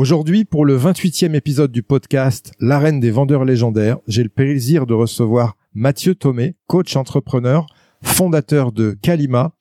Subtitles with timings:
[0.00, 4.94] Aujourd'hui, pour le 28e épisode du podcast L'arène des vendeurs légendaires, j'ai le plaisir de
[4.94, 7.66] recevoir Mathieu Thomé, coach entrepreneur,
[8.02, 9.52] fondateur de Kalima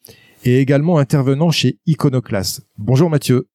[0.45, 2.61] et également intervenant chez Iconoclast.
[2.77, 3.49] Bonjour Mathieu.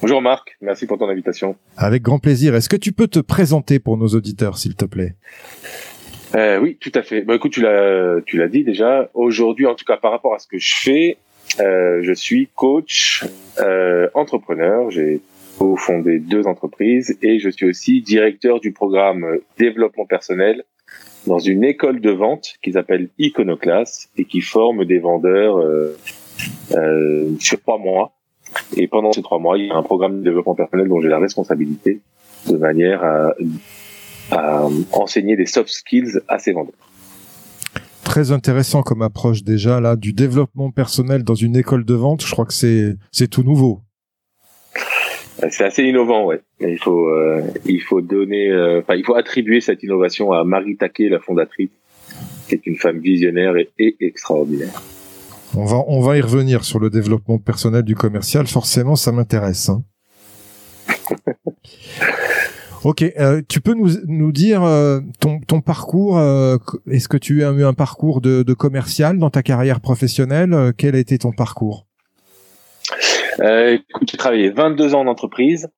[0.00, 1.54] Bonjour Marc, merci pour ton invitation.
[1.76, 2.56] Avec grand plaisir.
[2.56, 5.14] Est-ce que tu peux te présenter pour nos auditeurs, s'il te plaît?
[6.34, 7.22] Euh, Oui, tout à fait.
[7.22, 9.10] Bon, écoute, tu l'as, tu l'as dit déjà.
[9.14, 11.18] Aujourd'hui, en tout cas, par rapport à ce que je fais,
[11.60, 13.24] euh, je suis coach,
[13.60, 14.90] euh, entrepreneur.
[14.90, 15.20] J'ai
[15.76, 20.64] fondé deux entreprises et je suis aussi directeur du programme développement personnel
[21.26, 25.96] dans une école de vente qui s'appelle Iconoclast et qui forme des vendeurs euh,
[26.72, 28.12] euh, sur trois mois.
[28.76, 31.08] Et pendant ces trois mois, il y a un programme de développement personnel dont j'ai
[31.08, 32.00] la responsabilité
[32.48, 33.34] de manière à,
[34.30, 36.74] à enseigner des soft skills à ces vendeurs.
[38.04, 42.24] Très intéressant comme approche déjà là du développement personnel dans une école de vente.
[42.24, 43.82] Je crois que c'est c'est tout nouveau.
[45.50, 46.40] C'est assez innovant, ouais.
[46.60, 50.76] Il faut, euh, il faut donner, euh, enfin, il faut attribuer cette innovation à Marie
[50.76, 51.70] Taquet, la fondatrice,
[52.48, 54.82] qui est une femme visionnaire et, extraordinaire.
[55.54, 58.46] On va, on va y revenir sur le développement personnel du commercial.
[58.46, 59.68] Forcément, ça m'intéresse.
[59.68, 59.82] Hein.
[62.84, 64.62] ok, euh, tu peux nous, nous dire
[65.20, 66.20] ton, ton parcours.
[66.90, 70.72] Est-ce que tu as eu un parcours de, de commercial dans ta carrière professionnelle?
[70.76, 71.87] Quel a été ton parcours?
[73.40, 75.68] Euh, j'ai travaillé 22 ans en entreprise,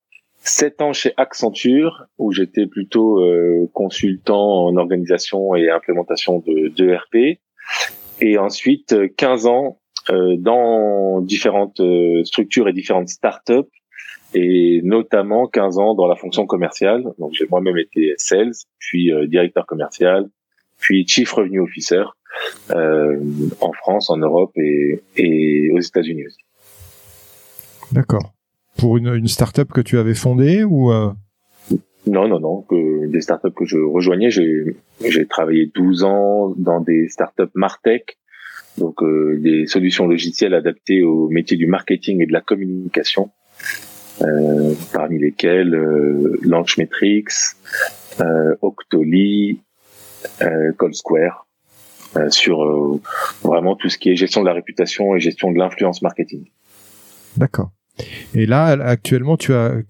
[0.42, 6.94] 7 ans chez Accenture, où j'étais plutôt euh, consultant en organisation et implémentation de, de
[6.94, 7.38] RP.
[8.20, 13.68] Et ensuite, 15 ans euh, dans différentes euh, structures et différentes startups,
[14.34, 17.04] et notamment 15 ans dans la fonction commerciale.
[17.18, 20.28] Donc, j'ai moi-même été sales, puis euh, directeur commercial,
[20.78, 22.04] puis chief revenue officer
[22.70, 26.24] en France, en Europe et, et aux États-Unis.
[27.92, 28.34] D'accord.
[28.78, 31.12] Pour une, une start-up que tu avais fondée ou euh...
[32.06, 32.62] Non, non, non.
[32.62, 34.76] Que des startups que je rejoignais, j'ai,
[35.28, 38.18] travaillé 12 ans dans des startups Martech,
[38.78, 43.30] donc euh, des solutions logicielles adaptées au métier du marketing et de la communication,
[44.22, 47.54] euh, parmi lesquelles euh, Launchmetrics,
[48.20, 49.60] euh, Octoly,
[50.42, 51.46] euh, Square,
[52.16, 53.00] euh, sur euh,
[53.42, 56.46] vraiment tout ce qui est gestion de la réputation et gestion de l'influence marketing.
[57.36, 57.70] D'accord.
[58.34, 59.82] Et là, actuellement, tu as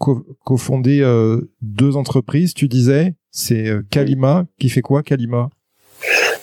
[0.45, 3.15] cofondé euh, deux entreprises, tu disais.
[3.31, 4.47] C'est euh, Kalima.
[4.59, 5.51] Qui fait quoi, Kalima?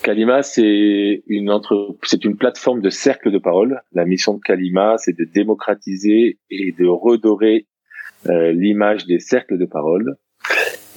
[0.04, 3.82] Kalima, c'est une plateforme de cercle de parole.
[3.94, 7.66] La mission de Kalima, c'est de démocratiser et de redorer
[8.28, 10.16] euh, l'image des cercles de parole.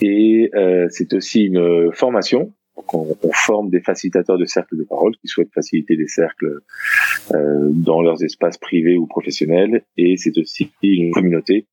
[0.02, 0.50] Et
[0.88, 2.54] c'est aussi une formation
[2.92, 6.60] on, forme des facilitateurs de cercles de parole qui souhaitent faciliter des cercles
[7.30, 9.82] dans leurs espaces privés ou professionnels.
[9.96, 11.66] Et c'est aussi une communauté.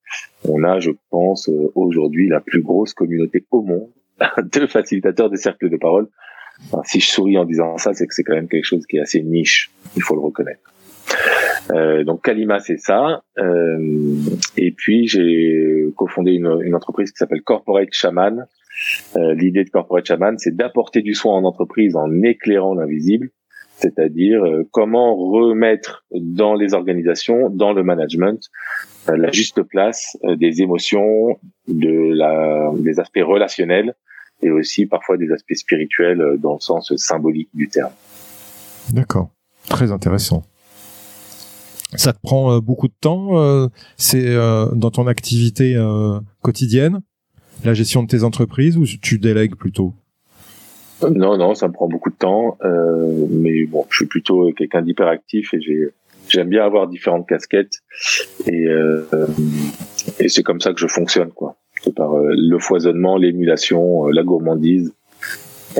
[0.44, 3.90] On a, je pense, euh, aujourd'hui la plus grosse communauté au monde
[4.38, 6.08] de facilitateurs des cercles de parole.
[6.84, 9.02] si je souris en disant ça, c'est que c'est quand même quelque chose qui est
[9.02, 9.72] assez niche.
[9.96, 10.74] Il faut le reconnaître.
[11.72, 13.24] Euh, donc Kalima, c'est ça.
[13.38, 14.16] Euh,
[14.56, 18.46] et puis j'ai cofondé une, une entreprise qui s'appelle Corporate Shaman,
[19.16, 23.30] euh, l'idée de Corporate Shaman, c'est d'apporter du soin en entreprise en éclairant l'invisible,
[23.78, 28.40] c'est-à-dire euh, comment remettre dans les organisations, dans le management,
[29.10, 33.96] euh, la juste place des émotions, de la, des aspects relationnels
[34.42, 37.92] et aussi parfois des aspects spirituels dans le sens symbolique du terme.
[38.92, 39.30] D'accord,
[39.68, 40.44] très intéressant.
[41.96, 45.76] Ça te prend beaucoup de temps, c'est dans ton activité
[46.44, 47.02] quotidienne
[47.64, 49.94] la gestion de tes entreprises ou tu délègues plutôt?
[51.02, 54.82] Non, non, ça me prend beaucoup de temps, euh, mais bon, je suis plutôt quelqu'un
[54.82, 55.90] d'hyperactif et j'ai
[56.30, 57.82] j'aime bien avoir différentes casquettes
[58.46, 59.06] et euh,
[60.20, 61.56] et c'est comme ça que je fonctionne quoi.
[61.84, 64.94] C'est par euh, le foisonnement, l'émulation, euh, la gourmandise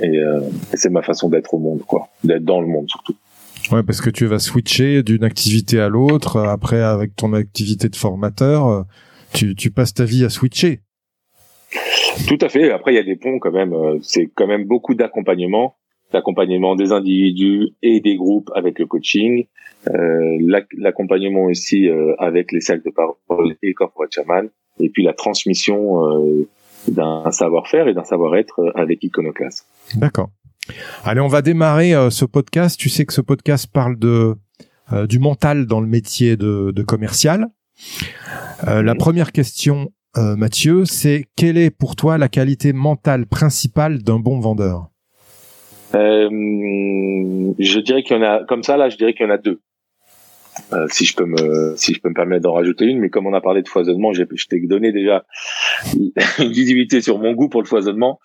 [0.02, 0.40] et, euh,
[0.74, 3.16] et c'est ma façon d'être au monde quoi, d'être dans le monde surtout.
[3.72, 6.40] Ouais, parce que tu vas switcher d'une activité à l'autre.
[6.40, 8.86] Après, avec ton activité de formateur,
[9.34, 10.80] tu, tu passes ta vie à switcher.
[12.28, 12.72] Tout à fait.
[12.72, 13.74] Après, il y a des ponts quand même.
[14.02, 15.76] C'est quand même beaucoup d'accompagnement,
[16.12, 19.46] d'accompagnement des individus et des groupes avec le coaching,
[19.90, 24.50] euh, l'accompagnement aussi euh, avec les cercles de parole et corporate chaman,
[24.80, 26.48] et puis la transmission euh,
[26.88, 29.66] d'un savoir-faire et d'un savoir-être avec Iconoclast.
[29.96, 30.30] D'accord.
[31.04, 32.78] Allez, on va démarrer ce podcast.
[32.78, 34.36] Tu sais que ce podcast parle de
[35.08, 37.48] du mental dans le métier de, de commercial.
[38.66, 44.40] La première question, Mathieu, c'est quelle est pour toi la qualité mentale principale d'un bon
[44.40, 44.90] vendeur?
[45.96, 46.30] Euh,
[47.60, 49.38] Je dirais qu'il y en a, comme ça là, je dirais qu'il y en a
[49.38, 49.60] deux.
[50.74, 53.28] Euh, si je peux me si je peux me permettre d'en rajouter une mais comme
[53.28, 55.24] on a parlé de foisonnement je t'ai donné déjà
[55.94, 58.20] une visibilité sur mon goût pour le foisonnement.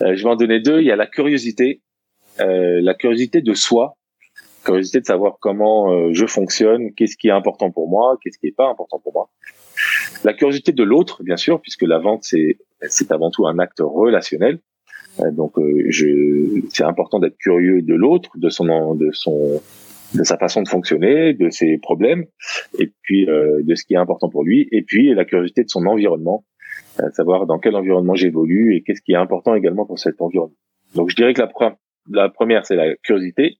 [0.00, 0.80] Euh, je vais en donner deux.
[0.80, 1.82] Il y a la curiosité
[2.40, 3.96] euh, la curiosité de soi
[4.64, 8.46] curiosité de savoir comment euh, je fonctionne qu'est-ce qui est important pour moi qu'est-ce qui
[8.46, 9.28] est pas important pour moi
[10.24, 13.80] la curiosité de l'autre bien sûr puisque la vente c'est c'est avant tout un acte
[13.80, 14.60] relationnel
[15.20, 15.54] euh, donc
[15.88, 19.60] je c'est important d'être curieux de l'autre de son de son
[20.14, 22.24] de sa façon de fonctionner, de ses problèmes,
[22.78, 25.68] et puis euh, de ce qui est important pour lui, et puis la curiosité de
[25.68, 26.44] son environnement,
[26.98, 30.56] à savoir dans quel environnement j'évolue et qu'est-ce qui est important également pour cet environnement.
[30.94, 31.76] Donc je dirais que la,
[32.10, 33.56] la première, c'est la curiosité,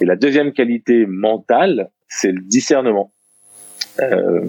[0.00, 3.12] et la deuxième qualité mentale, c'est le discernement.
[4.00, 4.42] Euh,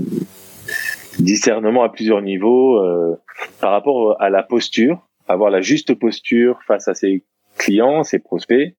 [1.19, 3.15] discernement à plusieurs niveaux euh,
[3.59, 7.23] par rapport à la posture, avoir la juste posture face à ses
[7.57, 8.75] clients, ses prospects,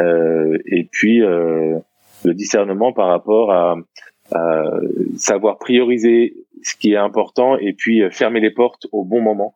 [0.00, 1.78] euh, et puis euh,
[2.24, 3.76] le discernement par rapport à,
[5.16, 9.54] savoir prioriser ce qui est important et puis euh, fermer les portes au bon moment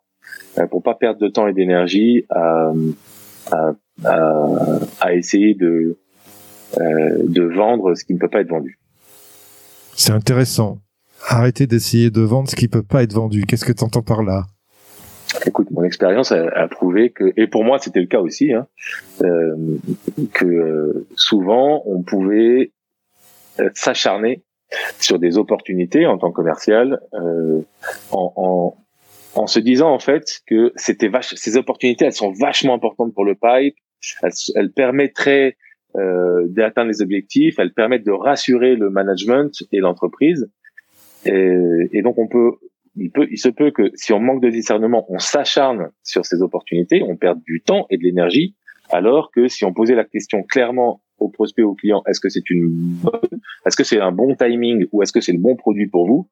[0.71, 2.73] pour pas perdre de temps et d'énergie à,
[4.03, 5.99] à, essayer de
[6.79, 8.79] de vendre ce qui ne peut pas être vendu.
[9.95, 10.79] C'est intéressant.
[11.29, 13.45] Arrêtez d'essayer de vendre ce qui peut pas être vendu.
[13.47, 14.45] Qu'est-ce que tu entends par là?
[15.47, 18.67] Écoute, mon expérience a, prouvé que, et pour moi c'était le cas aussi, hein,
[19.23, 19.79] euh,
[20.35, 22.73] que euh, souvent on pouvait
[23.61, 24.43] euh, s'acharner
[24.99, 27.63] sur des opportunités en tant que commercial, euh,
[28.11, 28.77] en, en,
[29.35, 33.25] en, se disant en fait que c'était vache, ces opportunités elles sont vachement importantes pour
[33.25, 33.77] le pipe,
[34.23, 35.57] elles, elles permettraient
[35.97, 40.51] euh, d'atteindre les objectifs, elles permettent de rassurer le management et l'entreprise,
[41.25, 42.53] et, donc on peut
[42.97, 46.43] il peut, il se peut que si on manque de discernement, on s'acharne sur ces
[46.43, 48.55] opportunités, on perd du temps et de l'énergie,
[48.91, 52.51] alors que si on posait la question clairement au prospect, au client, est-ce que c'est
[52.51, 52.97] une
[53.67, 56.29] est-ce que c'est un bon timing ou est-ce que c'est le bon produit pour vous,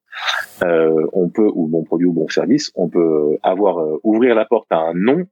[0.63, 4.45] euh, on peut ou bon produit ou bon service, on peut avoir euh, ouvrir la
[4.45, 5.25] porte à un non.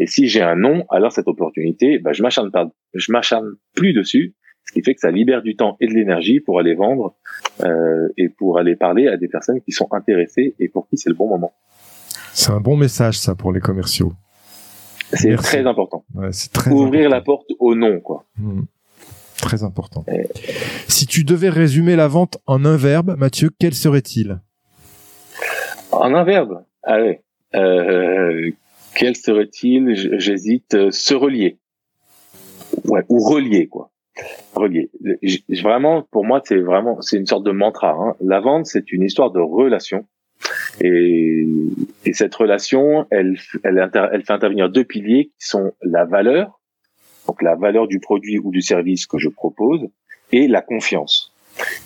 [0.00, 3.92] Et si j'ai un non, alors cette opportunité, bah, je m'acharne pas, je m'acharne plus
[3.92, 4.34] dessus
[4.68, 7.14] ce qui fait que ça libère du temps et de l'énergie pour aller vendre
[7.64, 11.08] euh, et pour aller parler à des personnes qui sont intéressées et pour qui c'est
[11.08, 11.54] le bon moment.
[12.34, 14.12] C'est un bon message ça pour les commerciaux.
[15.14, 16.04] C'est très important.
[16.14, 18.26] Ouais, c'est très Ouvrir la porte au non quoi.
[18.36, 18.64] Hmm.
[19.40, 20.04] Très important.
[20.86, 24.40] Si tu devais résumer la vente en un verbe, Mathieu, quel serait-il?
[25.92, 26.62] En un verbe?
[26.82, 27.20] Allez.
[27.54, 28.50] Euh,
[28.94, 30.18] quel serait-il?
[30.18, 30.90] J'hésite.
[30.90, 31.56] se relier.
[32.84, 33.90] Ouais, ou relier quoi
[34.54, 34.90] relié.
[35.48, 37.92] Vraiment, pour moi, c'est vraiment, c'est une sorte de mantra.
[37.92, 38.14] Hein.
[38.20, 40.06] La vente, c'est une histoire de relation.
[40.80, 41.46] Et,
[42.04, 46.60] et cette relation, elle, elle, elle fait intervenir deux piliers qui sont la valeur,
[47.26, 49.88] donc la valeur du produit ou du service que je propose,
[50.32, 51.32] et la confiance.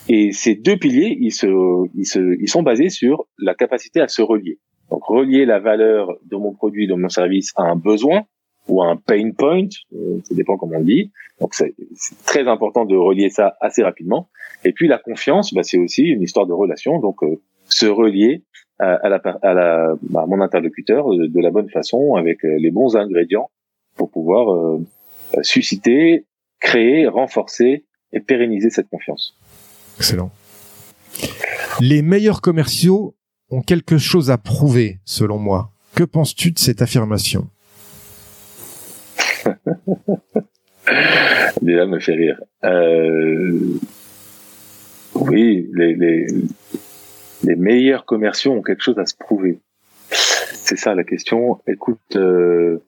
[0.07, 1.47] Et ces deux piliers, ils, se,
[1.95, 4.59] ils, se, ils sont basés sur la capacité à se relier.
[4.91, 8.23] Donc relier la valeur de mon produit, de mon service à un besoin,
[8.67, 11.11] ou un pain point, euh, ça dépend comment on dit.
[11.39, 11.73] Donc c'est
[12.25, 14.29] très important de relier ça assez rapidement.
[14.63, 18.43] Et puis la confiance, bah, c'est aussi une histoire de relation, donc euh, se relier
[18.79, 22.97] à, la, à, la, bah, mon interlocuteur de, la bonne façon avec euh, les bons
[22.97, 23.49] ingrédients
[23.95, 24.79] pour pouvoir
[25.43, 26.25] susciter,
[26.59, 29.37] créer, renforcer et pérenniser cette confiance.
[29.97, 30.31] Excellent.
[31.79, 33.15] Les meilleurs commerciaux
[33.51, 35.71] ont quelque chose à prouver, selon moi.
[35.95, 37.47] Que penses-tu de cette affirmation?
[41.61, 42.41] Déjà me fait rire.
[42.63, 43.59] Euh,
[45.15, 46.27] oui, les, les,
[47.43, 49.59] les, meilleurs commerciaux ont quelque chose à se prouver.
[50.09, 51.59] c'est ça la question.
[51.67, 52.79] Écoute, euh,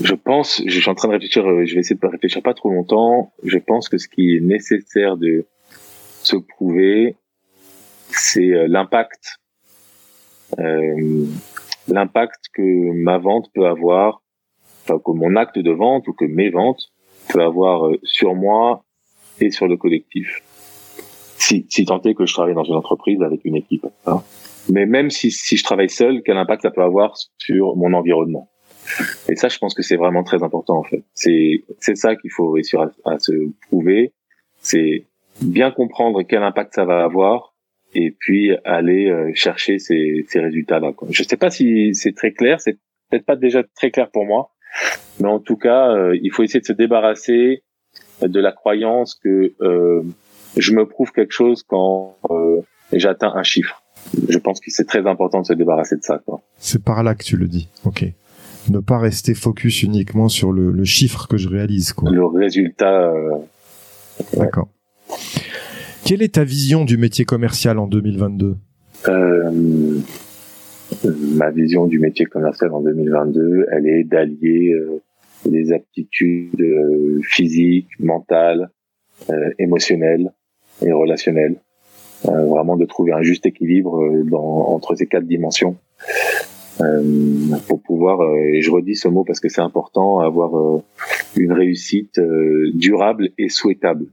[0.00, 2.54] je pense, je suis en train de réfléchir, euh, je vais essayer de réfléchir pas
[2.54, 3.32] trop longtemps.
[3.42, 5.46] Je pense que ce qui est nécessaire de
[6.22, 7.16] se prouver,
[8.08, 9.38] c'est euh, l'impact,
[10.58, 11.26] euh,
[11.88, 14.22] l'impact que ma vente peut avoir,
[14.86, 16.90] enfin que mon acte de vente ou que mes ventes
[17.28, 18.84] peut avoir sur moi
[19.40, 20.42] et sur le collectif.
[21.38, 23.86] Si, si tant est que je travaille dans une entreprise avec une équipe.
[24.06, 24.22] Hein.
[24.72, 28.48] Mais même si, si je travaille seul, quel impact ça peut avoir sur mon environnement?
[29.28, 31.02] Et ça, je pense que c'est vraiment très important en fait.
[31.12, 33.32] C'est c'est ça qu'il faut réussir à, se
[33.68, 34.12] prouver.
[34.58, 35.06] C'est
[35.42, 37.54] bien comprendre quel impact ça va avoir
[37.94, 40.92] et puis aller euh, chercher ces, ces résultats-là.
[41.10, 42.78] Je sais pas si c'est très clair, c'est
[43.10, 44.50] peut-être pas déjà très clair pour moi,
[45.20, 47.62] mais en tout cas, euh, il faut essayer de se débarrasser
[48.22, 50.02] de la croyance que euh,
[50.56, 52.60] je me prouve quelque chose quand euh,
[52.92, 53.82] j'atteins un chiffre.
[54.28, 56.20] Je pense que c'est très important de se débarrasser de ça.
[56.58, 57.68] C'est par là que tu le dis.
[57.84, 58.04] Ok.
[58.70, 61.92] Ne pas rester focus uniquement sur le, le chiffre que je réalise.
[61.92, 62.10] Quoi.
[62.10, 63.12] Le résultat.
[64.34, 64.68] D'accord.
[66.04, 68.56] Quelle est ta vision du métier commercial en 2022
[69.08, 69.98] euh,
[71.04, 75.02] Ma vision du métier commercial en 2022, elle est d'allier euh,
[75.44, 78.70] les aptitudes euh, physiques, mentales,
[79.30, 80.32] euh, émotionnelles
[80.84, 81.56] et relationnelles.
[82.26, 85.76] Euh, vraiment de trouver un juste équilibre dans, entre ces quatre dimensions.
[87.68, 90.82] pour pouvoir, et je redis ce mot parce que c'est important, avoir
[91.36, 92.20] une réussite
[92.74, 94.06] durable et souhaitable.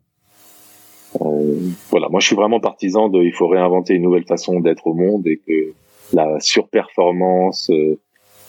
[1.89, 4.93] voilà, moi je suis vraiment partisan de, il faut réinventer une nouvelle façon d'être au
[4.93, 5.73] monde et que
[6.13, 7.97] la surperformance, euh,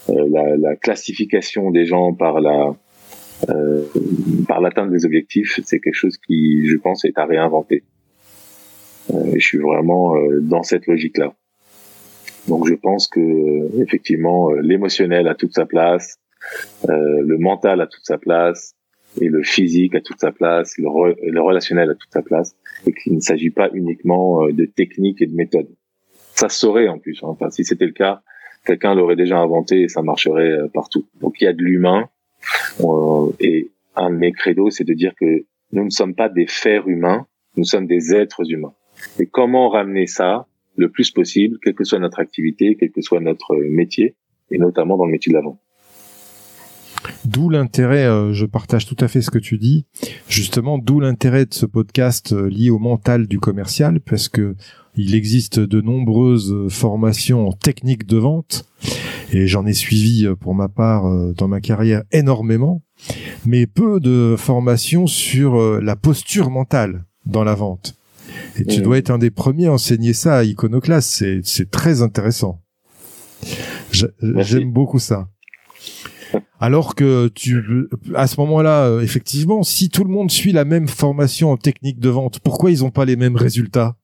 [0.08, 2.76] la, la, classification des gens par la
[3.48, 3.84] euh,
[4.46, 7.82] par l'atteinte des objectifs, c'est quelque chose qui, je pense, est à réinventer.
[9.12, 11.34] Euh, je suis vraiment dans cette logique-là.
[12.48, 16.18] Donc, je pense que effectivement, l'émotionnel a toute sa place,
[16.86, 18.74] le mental a toute sa place,
[19.20, 20.84] et le physique a toute sa place, le,
[21.30, 22.54] le relationnel a toute sa place,
[22.86, 25.68] et qu'il ne s'agit pas uniquement de technique et de méthode.
[26.34, 27.20] Ça se saurait en plus.
[27.22, 27.28] Hein.
[27.28, 28.22] Enfin, si c'était le cas,
[28.64, 31.06] quelqu'un l'aurait déjà inventé et ça marcherait euh, partout.
[31.20, 32.08] Donc il y a de l'humain
[32.80, 36.46] euh, et un de mes credos, c'est de dire que nous ne sommes pas des
[36.46, 37.26] fers humains,
[37.56, 38.74] nous sommes des êtres humains.
[39.18, 43.20] Et comment ramener ça le plus possible, quelle que soit notre activité, quel que soit
[43.20, 44.16] notre métier,
[44.50, 45.60] et notamment dans le métier de la vente.
[47.24, 49.86] D'où l'intérêt, euh, je partage tout à fait ce que tu dis,
[50.28, 54.56] justement, d'où l'intérêt de ce podcast lié au mental du commercial, parce que
[54.96, 58.66] il existe de nombreuses formations en technique de vente
[59.34, 62.82] et j'en ai suivi euh, pour ma part euh, dans ma carrière énormément,
[63.44, 67.96] mais peu de formations sur euh, la posture mentale dans la vente.
[68.56, 68.82] Et tu mmh.
[68.82, 72.60] dois être un des premiers à enseigner ça à Iconoclast, c'est très intéressant.
[73.92, 75.28] J'aime beaucoup ça.
[76.58, 81.52] Alors que tu, à ce moment-là, effectivement, si tout le monde suit la même formation
[81.52, 83.96] en technique de vente, pourquoi ils n'ont pas les mêmes résultats?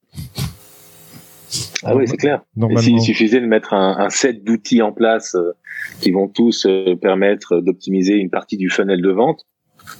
[1.83, 2.43] Ah oui, c'est clair.
[2.77, 5.51] S'il suffisait de mettre un, un set d'outils en place euh,
[5.99, 9.45] qui vont tous euh, permettre d'optimiser une partie du funnel de vente,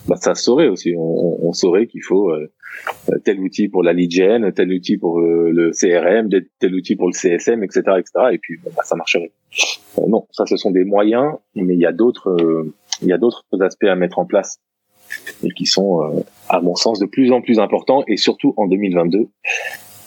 [0.08, 0.94] bah, ça saurait aussi.
[0.98, 2.52] On, on saurait qu'il faut euh,
[3.24, 6.30] tel outil pour la lead gen, tel outil pour le CRM,
[6.60, 8.12] tel outil pour le CSM, etc., etc.
[8.34, 9.32] Et puis bah, ça marcherait.
[10.08, 12.66] non, ça ce sont des moyens, mais il y a d'autres,
[13.02, 14.62] il y a d'autres aspects à mettre en place
[15.44, 19.28] et qui sont, à mon sens, de plus en plus importants et surtout en 2022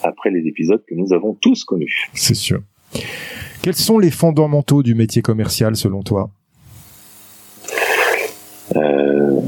[0.05, 2.09] après les épisodes que nous avons tous connus.
[2.15, 2.61] C'est sûr.
[3.63, 6.31] Quels sont les fondamentaux du métier commercial selon toi?
[8.77, 9.41] Euh,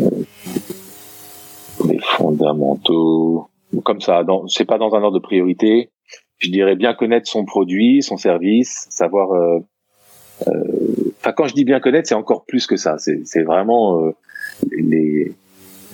[1.84, 3.48] Les fondamentaux,
[3.84, 5.90] comme ça, c'est pas dans un ordre de priorité.
[6.38, 9.32] Je dirais bien connaître son produit, son service, savoir.
[9.32, 9.58] Euh,
[10.48, 12.96] euh, enfin, quand je dis bien connaître, c'est encore plus que ça.
[12.98, 14.12] C'est vraiment
[14.70, 15.32] les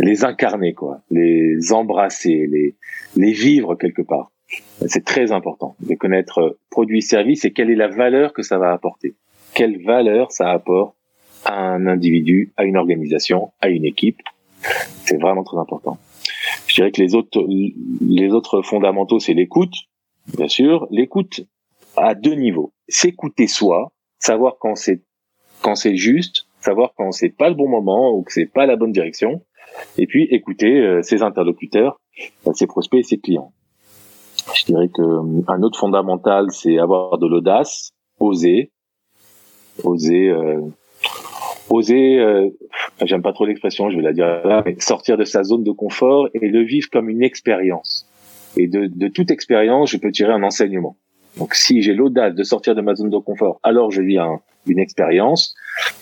[0.01, 2.77] les incarner, quoi, les embrasser, les
[3.17, 4.31] les vivre quelque part.
[4.87, 8.59] C'est très important de connaître euh, produit, service et quelle est la valeur que ça
[8.59, 9.15] va apporter.
[9.55, 10.95] Quelle valeur ça apporte
[11.45, 14.21] à un individu, à une organisation, à une équipe?
[15.05, 15.99] C'est vraiment très important.
[16.67, 17.45] Je dirais que les autres,
[18.01, 19.75] les autres fondamentaux, c'est l'écoute,
[20.37, 20.87] bien sûr.
[20.91, 21.43] L'écoute
[21.97, 22.73] à deux niveaux.
[22.89, 25.03] S'écouter soi, savoir quand c'est,
[25.61, 28.77] quand c'est juste, savoir quand c'est pas le bon moment ou que c'est pas la
[28.77, 29.43] bonne direction.
[29.99, 32.01] Et puis écouter euh, ses interlocuteurs,
[32.55, 33.53] ses prospects et ses clients.
[34.55, 38.73] Je dirais que euh, un autre fondamental, c'est avoir de l'audace, oser,
[39.85, 40.61] oser, euh,
[41.71, 42.19] oser.
[42.19, 42.51] Euh,
[43.05, 45.73] J'aime pas trop l'expression, je vais la dire là, mais sortir de sa zone de
[45.73, 48.09] confort et le vivre comme une expérience.
[48.57, 50.97] Et de, de toute expérience, je peux tirer un enseignement.
[51.39, 54.19] Donc si j'ai l'audace de sortir de ma zone de confort, alors je vis
[54.67, 55.55] une expérience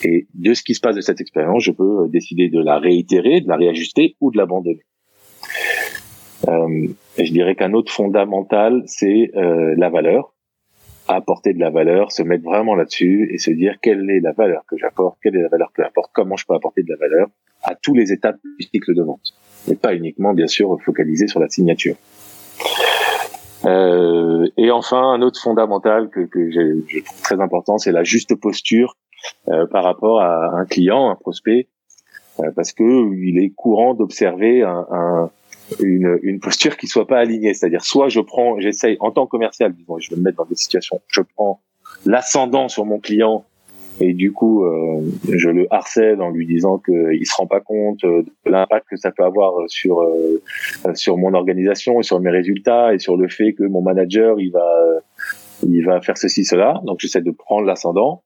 [0.02, 3.40] et de ce qui se passe de cette expérience, je peux décider de la réitérer,
[3.40, 4.82] de la réajuster ou de l'abandonner.
[6.48, 10.32] Euh, je dirais qu'un autre fondamental, c'est euh, la valeur
[11.16, 14.62] apporter de la valeur, se mettre vraiment là-dessus et se dire quelle est la valeur
[14.68, 17.28] que j'apporte, quelle est la valeur que j'apporte, comment je peux apporter de la valeur
[17.62, 19.34] à tous les étapes du cycle de vente.
[19.68, 21.96] Et pas uniquement, bien sûr, focaliser sur la signature.
[23.66, 28.34] Euh, et enfin, un autre fondamental que, que je trouve très important, c'est la juste
[28.34, 28.96] posture
[29.48, 31.68] euh, par rapport à un client, un prospect,
[32.38, 35.30] euh, parce que il est courant d'observer un, un
[35.78, 37.54] une, une posture qui soit pas alignée.
[37.54, 40.46] C'est-à-dire, soit je prends, j'essaye en tant que commercial, disons, je vais me mettre dans
[40.46, 41.60] des situations, je prends
[42.06, 43.44] l'ascendant sur mon client
[44.02, 48.00] et du coup, euh, je le harcèle en lui disant qu'il se rend pas compte
[48.02, 50.40] de l'impact que ça peut avoir sur euh,
[50.94, 54.52] sur mon organisation et sur mes résultats et sur le fait que mon manager il
[54.52, 54.84] va
[55.68, 56.80] il va faire ceci cela.
[56.84, 58.22] Donc j'essaie de prendre l'ascendant.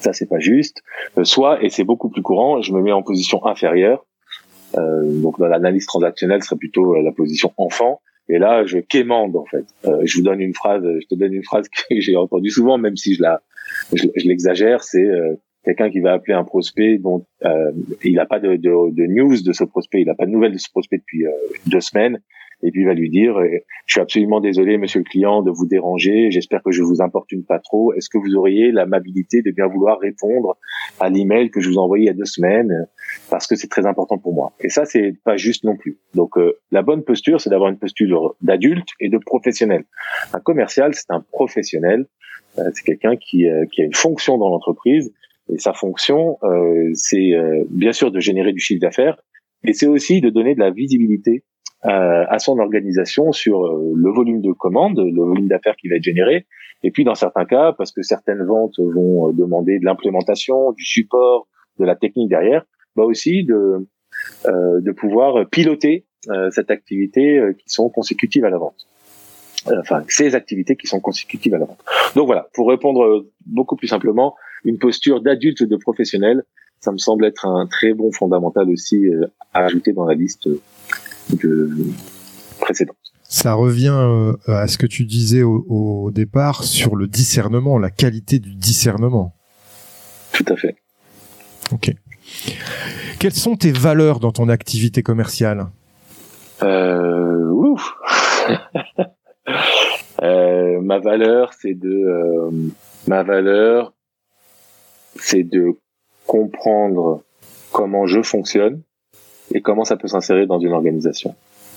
[0.00, 0.82] Ça c'est pas juste.
[1.16, 4.09] Euh, soit et c'est beaucoup plus courant, je me mets en position inférieure euh,
[4.74, 8.00] donc dans l'analyse transactionnelle, serait plutôt euh, la position enfant.
[8.28, 9.64] Et là, je quémande en fait.
[9.86, 12.78] Euh, je vous donne une phrase, je te donne une phrase que j'ai entendue souvent,
[12.78, 13.42] même si je la,
[13.92, 14.82] je, l'exagère.
[14.82, 15.08] C'est
[15.64, 17.24] quelqu'un qui va appeler un prospect dont
[18.02, 20.52] il n'a pas de, de, de, news de ce prospect, il n'a pas de nouvelles
[20.52, 21.24] de ce prospect depuis
[21.66, 22.18] deux semaines
[22.62, 23.48] et puis il va lui dire euh,
[23.86, 26.30] je suis absolument désolé monsieur le client de vous déranger.
[26.30, 27.92] J'espère que je vous importune pas trop.
[27.94, 30.56] Est-ce que vous auriez l'amabilité de bien vouloir répondre
[30.98, 32.86] à l'email que je vous ai envoyé il y a deux semaines
[33.28, 34.52] parce que c'est très important pour moi?
[34.60, 35.98] Et ça c'est pas juste non plus.
[36.14, 39.84] Donc euh, la bonne posture c'est d'avoir une posture d'adulte et de professionnel.
[40.32, 42.06] Un commercial c'est un professionnel.
[42.58, 45.12] Euh, c'est quelqu'un qui, qui a une fonction dans l'entreprise.
[45.52, 46.38] Et sa fonction
[46.94, 47.32] c'est
[47.70, 49.16] bien sûr de générer du chiffre d'affaires
[49.62, 51.49] mais c'est aussi de donner de la visibilité euh,
[51.82, 56.02] à son organisation sur euh, le volume de commandes, le volume d'affaires qui va être
[56.02, 56.46] généré,
[56.82, 60.84] et puis dans certains cas, parce que certaines ventes vont euh, demander de l'implémentation, du
[60.84, 62.64] support, de la technique derrière,
[62.96, 63.86] bah aussi de
[64.44, 66.04] de pouvoir piloter
[66.50, 68.86] cette activité qui sont consécutives à la vente.
[69.78, 71.78] Enfin, ces activités qui sont consécutives à la vente.
[72.16, 76.42] Donc voilà, pour répondre beaucoup plus simplement, une posture d'adulte de professionnel,
[76.80, 79.08] ça me semble être un très bon fondamental aussi
[79.54, 80.48] à ajouter dans la liste
[81.36, 81.70] de.
[83.24, 88.38] Ça revient euh, à ce que tu disais au, départ sur le discernement, la qualité
[88.38, 89.34] du discernement.
[90.32, 90.76] Tout à fait.
[91.72, 91.92] Ok.
[93.18, 95.66] Quelles sont tes valeurs dans ton activité commerciale?
[96.62, 97.94] Euh, ouf.
[100.22, 102.50] euh, ma valeur, c'est de euh,
[103.06, 103.92] ma valeur,
[105.16, 105.76] c'est de
[106.26, 107.22] comprendre
[107.72, 108.82] comment je fonctionne
[109.54, 111.34] et comment ça peut s'insérer dans une organisation?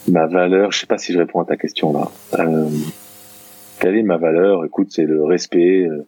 [0.09, 2.09] Ma valeur, je sais pas si je réponds à ta question là.
[2.39, 2.69] Euh,
[3.79, 4.65] quelle est ma valeur?
[4.65, 6.05] Écoute, c'est le respect, euh,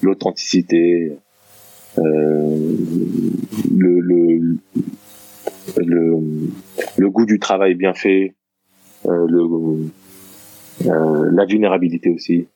[0.00, 1.12] l'authenticité,
[1.98, 2.56] euh,
[3.76, 4.58] le, le,
[5.76, 6.18] le,
[6.96, 8.34] le, goût du travail bien fait,
[9.06, 9.90] euh, le,
[10.86, 12.46] euh, la vulnérabilité aussi,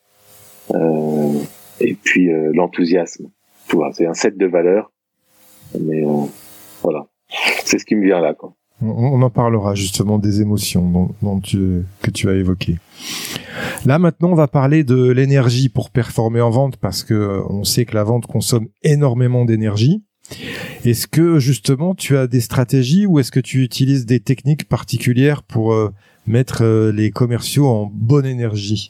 [0.73, 1.33] euh,
[1.79, 3.29] et puis l'enthousiasme.
[3.67, 4.91] Tu vois, c'est un set de valeurs,
[5.79, 6.03] mais
[6.81, 7.07] voilà.
[7.65, 8.33] C'est ce qui me vient là.
[8.33, 8.53] Quoi.
[8.81, 12.77] On, en parlera justement des émotions dont, tu, que tu as évoquées.
[13.85, 17.63] Là maintenant, on va parler de l'énergie pour performer en vente parce que euh, on
[17.63, 20.03] sait que la vente consomme énormément d'énergie.
[20.85, 25.41] Est-ce que justement tu as des stratégies ou est-ce que tu utilises des techniques particulières
[25.41, 25.89] pour euh,
[26.27, 28.89] mettre euh, les commerciaux en bonne énergie?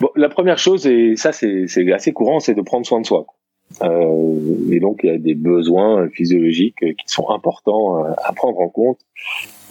[0.00, 3.26] Bon, La première chose, et ça c'est assez courant, c'est de prendre soin de soi.
[3.80, 8.68] Et donc il y a des besoins physiologiques qui sont importants euh, à prendre en
[8.68, 8.98] compte,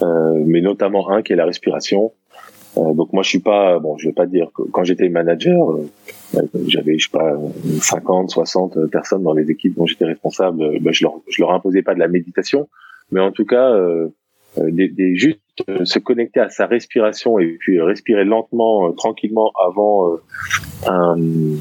[0.02, 2.12] euh, mais notamment un qui est la respiration.
[2.78, 5.72] Euh, donc moi je suis pas bon, je vais pas dire que quand j'étais manager,
[5.72, 7.38] euh, j'avais je sais pas
[7.82, 10.80] 50, 60 personnes dans les équipes dont j'étais responsable.
[10.80, 12.70] Ben, je leur je leur imposais pas de la méditation,
[13.12, 13.76] mais en tout cas
[14.58, 15.40] des, des, juste
[15.84, 20.18] se connecter à sa respiration et puis respirer lentement, tranquillement avant
[20.88, 21.56] un euh,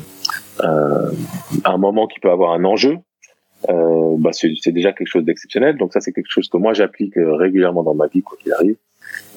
[0.62, 2.98] un moment qui peut avoir un enjeu,
[3.68, 5.76] euh, bah c'est déjà quelque chose d'exceptionnel.
[5.76, 8.52] Donc ça, c'est quelque chose que moi j'applique euh, régulièrement dans ma vie, quoi qu'il
[8.52, 8.76] arrive.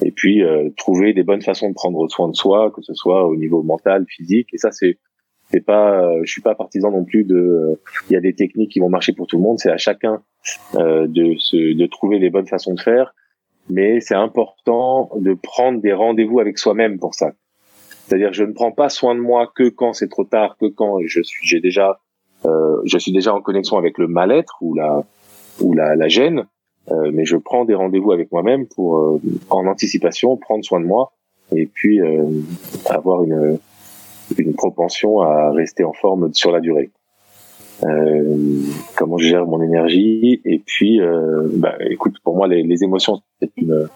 [0.02, 0.42] Et puis
[0.76, 4.04] trouver des bonnes façons de prendre soin de soi, que ce soit au niveau mental,
[4.08, 4.48] physique.
[4.52, 4.98] Et ça, c'est
[5.50, 7.80] c'est pas, je suis pas partisan non plus de.
[8.08, 9.58] Il y a des techniques qui vont marcher pour tout le monde.
[9.58, 10.22] C'est à chacun
[10.74, 13.14] de se, de trouver les bonnes façons de faire.
[13.68, 17.32] Mais c'est important de prendre des rendez-vous avec soi-même pour ça.
[18.06, 20.98] C'est-à-dire je ne prends pas soin de moi que quand c'est trop tard, que quand
[21.06, 22.00] je suis j'ai déjà
[22.44, 25.04] euh, je suis déjà en connexion avec le mal-être ou la
[25.60, 26.44] ou la, la gêne,
[26.90, 30.86] euh, mais je prends des rendez-vous avec moi-même pour euh, en anticipation prendre soin de
[30.86, 31.12] moi
[31.54, 32.28] et puis euh,
[32.90, 33.58] avoir une
[34.36, 36.90] une propension à rester en forme sur la durée.
[37.82, 38.62] Euh,
[38.96, 43.20] comment je gère mon énergie et puis euh, bah, écoute pour moi les, les émotions
[43.40, 43.88] c'est une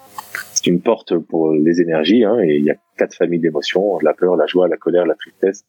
[0.58, 4.12] c'est une porte pour les énergies hein, et il y a quatre familles d'émotions la
[4.12, 5.64] peur la joie la colère la tristesse.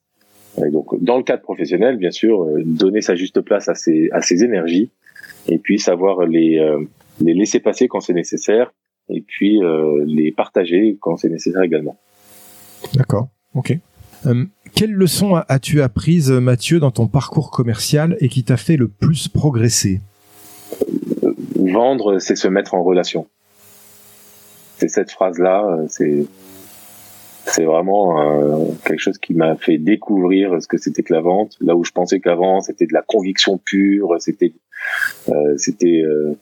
[0.65, 4.09] Et donc dans le cadre professionnel bien sûr euh, donner sa juste place à ces
[4.11, 4.89] à énergies
[5.47, 6.79] et puis savoir les euh,
[7.21, 8.71] les laisser passer quand c'est nécessaire
[9.09, 11.97] et puis euh, les partager quand c'est nécessaire également.
[12.95, 13.27] D'accord.
[13.53, 13.77] Ok.
[14.25, 18.87] Euh, quelle leçon as-tu apprise, Mathieu, dans ton parcours commercial et qui t'a fait le
[18.87, 20.01] plus progresser?
[21.55, 23.27] Vendre, c'est se mettre en relation.
[24.79, 26.25] C'est cette phrase-là, euh, c'est
[27.49, 31.57] c'est vraiment euh, quelque chose qui m'a fait découvrir ce que c'était que la vente.
[31.61, 34.53] Là où je pensais qu'avant c'était de la conviction pure, c'était
[35.29, 36.35] euh, c'était euh,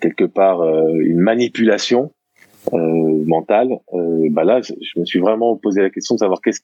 [0.00, 2.12] quelque part une manipulation
[2.70, 3.70] mentale.
[4.30, 6.60] bah là, je, me suis vraiment posé la question de savoir qu'est-ce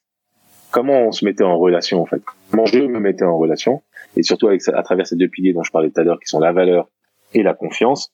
[0.70, 3.82] comment on se mettait en relation en fait, comment je me mettais en relation,
[4.16, 6.28] et surtout avec à travers ces deux piliers dont je parlais tout à l'heure, qui
[6.28, 6.88] sont la valeur
[7.34, 8.12] et la confiance,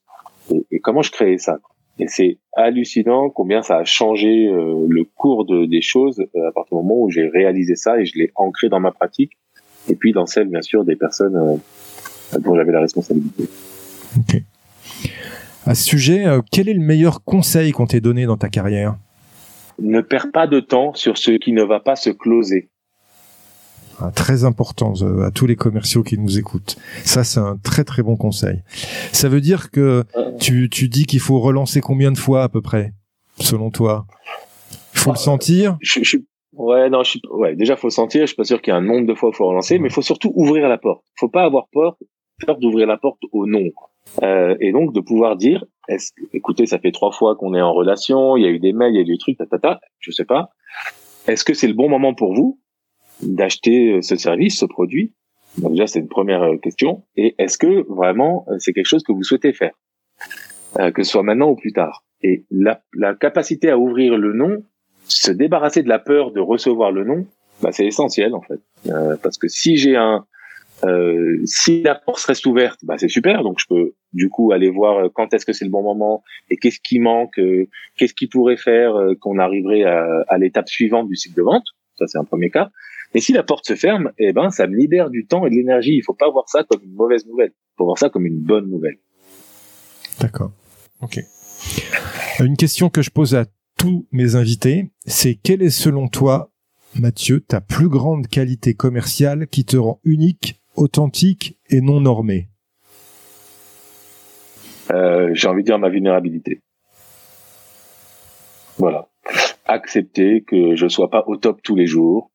[0.70, 1.58] et comment je créais ça.
[1.98, 6.52] Et c'est hallucinant combien ça a changé euh, le cours de, des choses euh, à
[6.52, 9.32] partir du moment où j'ai réalisé ça et je l'ai ancré dans ma pratique,
[9.88, 13.44] et puis dans celle bien sûr des personnes euh, dont j'avais la responsabilité.
[14.18, 14.42] Ok.
[15.66, 18.96] À ce sujet, euh, quel est le meilleur conseil qu'on t'ait donné dans ta carrière?
[19.78, 22.68] Ne perds pas de temps sur ce qui ne va pas se closer.
[24.00, 26.76] Ah, très important à tous les commerciaux qui nous écoutent.
[27.04, 28.62] Ça, c'est un très très bon conseil.
[29.12, 30.04] Ça veut dire que
[30.44, 32.92] tu, tu dis qu'il faut relancer combien de fois à peu près,
[33.38, 34.06] selon toi?
[34.92, 35.78] Il faut le sentir?
[35.80, 36.18] je, je,
[36.52, 38.22] Ouais, non, je suis, ouais, déjà faut sentir.
[38.22, 39.78] Je suis pas sûr qu'il y ait un nombre de fois où il faut relancer,
[39.78, 41.02] mais il faut surtout ouvrir la porte.
[41.18, 41.96] Faut pas avoir peur,
[42.46, 43.64] peur d'ouvrir la porte au non.
[44.22, 47.72] Euh, et donc de pouvoir dire, est-ce, écoutez, ça fait trois fois qu'on est en
[47.72, 50.10] relation, il y a eu des mails, il y a eu des trucs, ta, je
[50.10, 50.50] sais pas.
[51.26, 52.60] Est-ce que c'est le bon moment pour vous
[53.22, 55.12] d'acheter ce service, ce produit?
[55.58, 57.04] Donc déjà, c'est une première euh, question.
[57.16, 59.72] Et est-ce que vraiment euh, c'est quelque chose que vous souhaitez faire,
[60.78, 64.32] euh, que ce soit maintenant ou plus tard Et la, la capacité à ouvrir le
[64.32, 64.62] non,
[65.06, 67.26] se débarrasser de la peur de recevoir le non,
[67.62, 68.60] bah, c'est essentiel en fait.
[68.88, 70.26] Euh, parce que si j'ai un
[70.84, 73.42] euh, si la porte reste ouverte, bah c'est super.
[73.42, 76.56] Donc je peux du coup aller voir quand est-ce que c'est le bon moment et
[76.56, 81.08] qu'est-ce qui manque, euh, qu'est-ce qui pourrait faire euh, qu'on arriverait à, à l'étape suivante
[81.08, 81.64] du cycle de vente.
[81.96, 82.70] Ça c'est un premier cas.
[83.14, 85.54] Et si la porte se ferme, eh ben ça me libère du temps et de
[85.54, 85.94] l'énergie.
[85.94, 87.52] Il faut pas voir ça comme une mauvaise nouvelle.
[87.54, 88.98] Il faut voir ça comme une bonne nouvelle.
[90.20, 90.50] D'accord.
[92.40, 93.46] Une question que je pose à
[93.78, 96.50] tous mes invités, c'est quelle est selon toi,
[96.98, 102.48] Mathieu, ta plus grande qualité commerciale qui te rend unique authentique et non normé
[104.92, 106.60] euh, J'ai envie de dire ma vulnérabilité.
[108.78, 109.08] Voilà.
[109.66, 112.30] Accepter que je sois pas au top tous les jours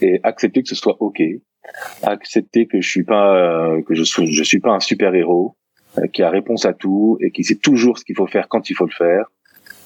[0.00, 1.22] et accepter que ce soit ok.
[2.02, 5.56] Accepter que je suis euh, suis pas un super héros
[6.12, 8.74] qui a réponse à tout et qui sait toujours ce qu'il faut faire quand il
[8.74, 9.30] faut le faire.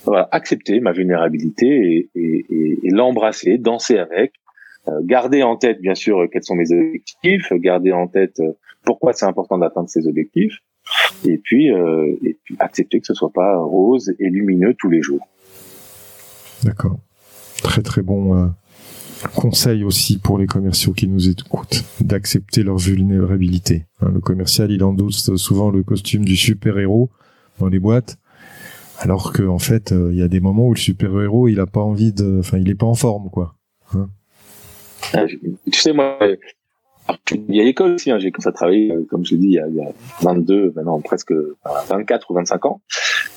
[0.04, 4.32] Voilà, accepter ma vulnérabilité et, et, et, l'embrasser, danser avec,
[4.88, 8.52] euh, garder en tête, bien sûr, quels sont mes objectifs, garder en tête euh,
[8.84, 10.58] pourquoi c'est important d'atteindre ces objectifs,
[11.24, 15.02] et puis, euh, et puis accepter que ce soit pas rose et lumineux tous les
[15.02, 15.24] jours.
[16.64, 16.98] D'accord.
[17.62, 18.50] Très très bon
[19.24, 23.86] euh, conseil aussi pour les commerciaux qui nous écoutent, d'accepter leur vulnérabilité.
[24.00, 27.10] Hein, le commercial, il endosse souvent le costume du super-héros
[27.58, 28.18] dans les boîtes,
[28.98, 31.80] alors qu'en en fait, il y a des moments où le super-héros, il a pas
[31.80, 33.56] envie de, enfin, il est pas en forme, quoi.
[33.94, 34.08] Hein
[35.70, 36.18] tu sais, moi,
[37.32, 39.52] il y a l'école aussi, hein, j'ai commencé à travailler, comme je l'ai dit, il
[39.54, 41.32] y, a, il y, a, 22, maintenant presque
[41.88, 42.80] 24 ou 25 ans.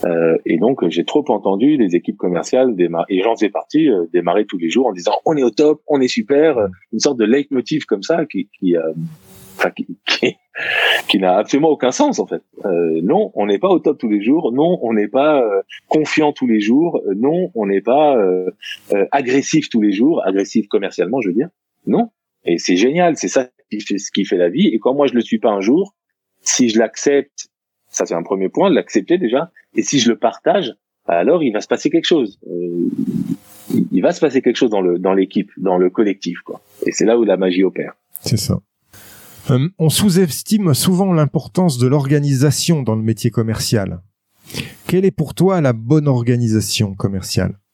[0.04, 4.06] Euh, et donc, j'ai trop entendu des équipes commerciales démarrer, et j'en faisais partie, euh,
[4.14, 7.00] démarrer tous les jours en disant on est au top, on est super, euh, une
[7.00, 8.94] sorte de leitmotiv comme ça qui, qui, euh,
[9.76, 10.36] qui, qui,
[11.08, 12.42] qui n'a absolument aucun sens en fait.
[12.66, 14.52] Euh, non, on n'est pas au top tous les jours.
[14.54, 17.02] Non, on n'est pas euh, confiant tous les jours.
[17.16, 18.52] non, on n'est pas euh,
[19.12, 21.50] agressif tous les jours, agressif commercialement, je veux dire.
[21.88, 22.10] Non.
[22.46, 24.68] Et c'est génial, c'est ça qui fait ce qui fait la vie.
[24.68, 25.96] Et quand moi je le suis pas un jour,
[26.42, 27.48] si je l'accepte,
[27.90, 29.52] ça c'est un premier point, l'accepter déjà.
[29.76, 30.74] Et si je le partage,
[31.08, 32.40] alors il va se passer quelque chose.
[33.92, 36.62] il va se passer quelque chose dans le dans l'équipe, dans le collectif, quoi.
[36.86, 37.94] Et c'est là où la magie opère.
[38.22, 38.60] C'est ça.
[39.52, 44.02] Euh, on sous-estime souvent l'importance de l'organisation dans le métier commercial.
[44.88, 47.54] Quelle est pour toi la bonne organisation commerciale?
[47.54, 47.65] euh,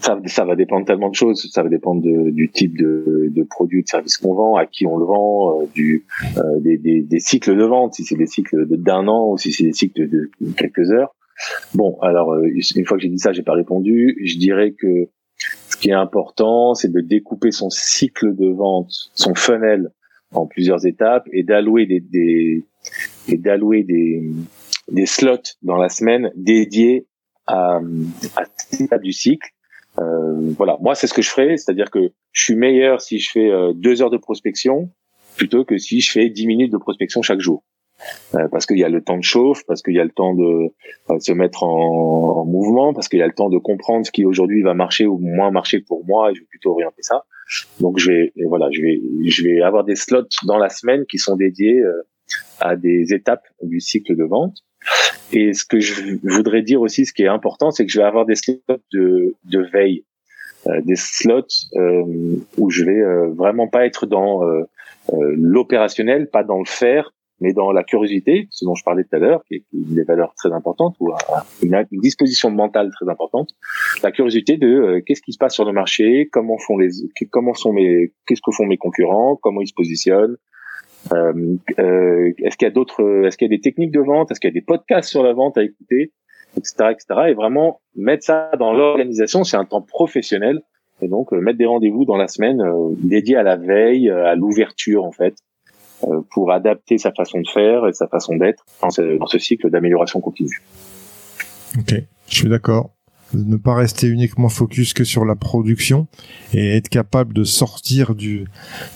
[0.00, 1.50] ça, ça, va dépendre tellement de choses.
[1.52, 4.86] Ça va dépendre de, du type de, de produit, de service qu'on vend, à qui
[4.86, 8.26] on le vend, euh, du, euh, des, des, des, cycles de vente, si c'est des
[8.26, 11.14] cycles d'un an ou si c'est des cycles de, quelques heures.
[11.74, 14.16] Bon, alors une fois que j'ai dit ça, j'ai pas répondu.
[14.24, 15.08] Je dirais que
[15.84, 19.90] qui est important, c'est de découper son cycle de vente, son funnel
[20.32, 22.64] en plusieurs étapes et d'allouer des, des
[23.28, 24.22] et d'allouer des,
[24.90, 27.06] des slots dans la semaine dédiés
[27.46, 27.80] à,
[28.36, 29.48] à cette étape du cycle.
[29.98, 33.30] Euh, voilà, moi c'est ce que je ferais, c'est-à-dire que je suis meilleur si je
[33.30, 34.90] fais euh, deux heures de prospection
[35.36, 37.62] plutôt que si je fais dix minutes de prospection chaque jour.
[38.34, 40.34] Euh, parce qu'il y a le temps de chauffe, parce qu'il y a le temps
[40.34, 40.72] de
[41.10, 44.10] euh, se mettre en, en mouvement, parce qu'il y a le temps de comprendre ce
[44.10, 47.24] qui aujourd'hui va marcher ou moins marcher pour moi, et je vais plutôt orienter ça.
[47.78, 51.18] Donc je vais, voilà, je vais, je vais avoir des slots dans la semaine qui
[51.18, 52.02] sont dédiés euh,
[52.58, 54.56] à des étapes du cycle de vente.
[55.32, 58.06] Et ce que je voudrais dire aussi, ce qui est important, c'est que je vais
[58.06, 58.56] avoir des slots
[58.92, 60.04] de, de veille,
[60.66, 61.42] euh, des slots
[61.74, 64.40] euh, où je vais euh, vraiment pas être dans
[65.36, 69.18] l'opérationnel, pas dans le faire, mais dans la curiosité, ce dont je parlais tout à
[69.18, 71.12] l'heure, qui est une des valeurs très importantes, ou
[71.62, 73.50] une, disposition mentale très importante,
[74.02, 76.88] la curiosité de qu'est-ce qui se passe sur le marché, comment font les,
[77.30, 80.63] comment sont mes, qu'est-ce que font mes concurrents, comment ils se positionnent, euh, euh,
[81.12, 84.48] est-ce qu'il y a d'autres, est-ce qu'il y a des techniques de vente, est-ce qu'il
[84.48, 86.12] y a des podcasts sur la vente à écouter,
[86.56, 87.20] etc., etc.
[87.28, 90.62] Et vraiment mettre ça dans l'organisation, c'est un temps professionnel.
[91.02, 92.62] Et donc euh, mettre des rendez-vous dans la semaine
[92.98, 95.34] dédiés à la veille, à l'ouverture en fait,
[96.30, 98.90] pour adapter sa façon de faire et sa façon d'être dans
[99.26, 100.62] ce cycle d'amélioration continue.
[101.76, 101.94] Ok,
[102.28, 102.93] je suis d'accord
[103.32, 106.06] ne pas rester uniquement focus que sur la production
[106.52, 108.46] et être capable de sortir du,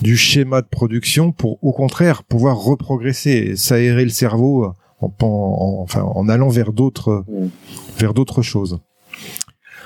[0.01, 6.03] du schéma de production pour au contraire pouvoir reprogresser, s'aérer le cerveau en, en, enfin,
[6.03, 7.49] en allant vers d'autres mm.
[7.97, 8.79] vers d'autres choses.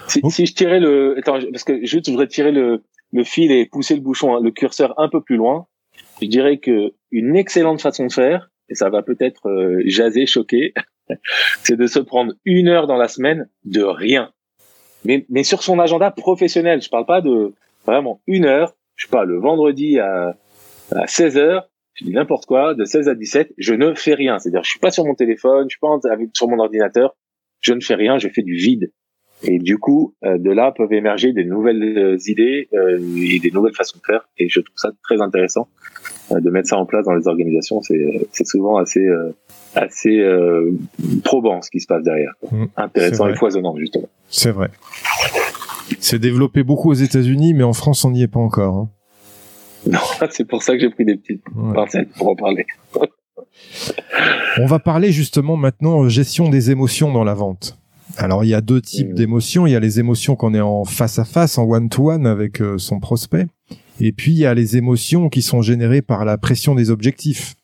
[0.08, 3.52] Si, si, je tirais le, attends, parce que juste je voudrais tirer le, le fil
[3.52, 5.68] et pousser le bouchon, hein, le curseur un peu plus loin,
[6.22, 10.74] je dirais que une excellente façon de faire, et ça va peut-être euh, jaser, choquer,
[11.64, 14.32] c'est de se prendre une heure dans la semaine de rien
[15.06, 16.82] mais, mais sur son agenda professionnel.
[16.82, 17.54] Je parle pas de
[17.86, 18.76] vraiment une heure.
[18.96, 20.38] Je sais pas, le vendredi à,
[20.92, 24.40] à 16 heures, je dis n'importe quoi, de 16 à 17, je ne fais rien.
[24.40, 25.98] C'est-à-dire, je suis pas sur mon téléphone, je suis pas
[26.34, 27.16] sur mon ordinateur,
[27.60, 28.92] je ne fais rien, je fais du vide.
[29.44, 33.52] Et du coup, euh, de là peuvent émerger des nouvelles euh, idées euh, et des
[33.52, 34.28] nouvelles façons de faire.
[34.38, 35.68] Et je trouve ça très intéressant
[36.32, 37.82] de mettre ça en place dans les organisations.
[37.82, 39.06] C'est souvent assez
[39.76, 40.24] assez
[41.24, 42.34] probant ce qui se passe derrière.
[42.52, 44.08] Mmh, Intéressant et foisonnant justement.
[44.30, 44.70] C'est vrai.
[46.00, 48.76] C'est développé beaucoup aux États-Unis, mais en France, on n'y est pas encore.
[48.76, 48.90] Hein.
[49.86, 50.00] Non,
[50.32, 51.44] c'est pour ça que j'ai pris des petites
[51.76, 52.66] pincettes pour en parler.
[54.58, 57.78] on va parler justement maintenant gestion des émotions dans la vente.
[58.18, 59.16] Alors il y a deux types mmh.
[59.16, 59.68] d'émotions.
[59.68, 62.28] Il y a les émotions qu'on est en face à face, en one to one
[62.28, 63.48] avec euh, son prospect,
[64.00, 67.56] et puis il y a les émotions qui sont générées par la pression des objectifs.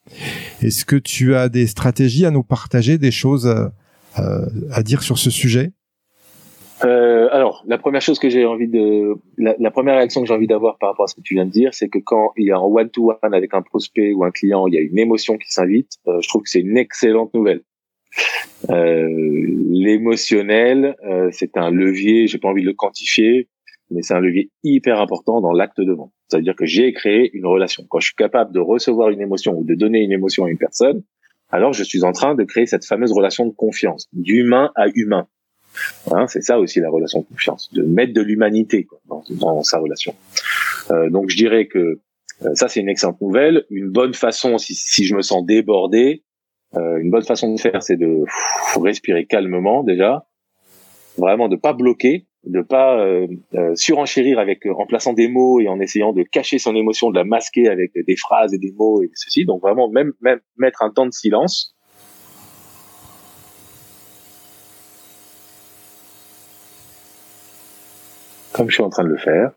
[0.61, 3.71] Est-ce que tu as des stratégies à nous partager, des choses à,
[4.15, 5.71] à, dire sur ce sujet?
[6.85, 10.47] Euh, alors, la première chose que j'ai envie de, la, première réaction que j'ai envie
[10.47, 12.51] d'avoir par rapport à ce que tu viens de dire, c'est que quand il y
[12.51, 15.51] a un one-to-one avec un prospect ou un client, il y a une émotion qui
[15.51, 15.97] s'invite.
[16.07, 17.61] Euh, je trouve que c'est une excellente nouvelle.
[18.69, 19.07] Euh,
[19.71, 22.27] L'émotionnel, euh, c'est un levier.
[22.27, 23.47] J'ai pas envie de le quantifier,
[23.91, 26.11] mais c'est un levier hyper important dans l'acte de vente.
[26.27, 27.85] C'est-à-dire que j'ai créé une relation.
[27.89, 30.57] Quand je suis capable de recevoir une émotion ou de donner une émotion à une
[30.57, 31.03] personne,
[31.49, 35.27] alors je suis en train de créer cette fameuse relation de confiance, d'humain à humain.
[36.11, 39.79] Hein, c'est ça aussi la relation de confiance, de mettre de l'humanité dans, dans, sa
[39.79, 40.15] relation.
[40.91, 41.99] Euh, donc je dirais que
[42.41, 43.65] euh, ça c'est une excellente nouvelle.
[43.69, 46.23] Une bonne façon, si, si je me sens débordé,
[46.77, 48.23] euh, une bonne façon de faire, c'est de
[48.79, 50.27] respirer calmement déjà,
[51.17, 55.67] vraiment de pas bloquer, de pas euh, euh, surenchérir avec en plaçant des mots et
[55.67, 59.01] en essayant de cacher son émotion, de la masquer avec des phrases et des mots
[59.01, 59.45] et ceci.
[59.45, 61.75] Donc vraiment même, même mettre un temps de silence.
[68.53, 69.51] Comme je suis en train de le faire.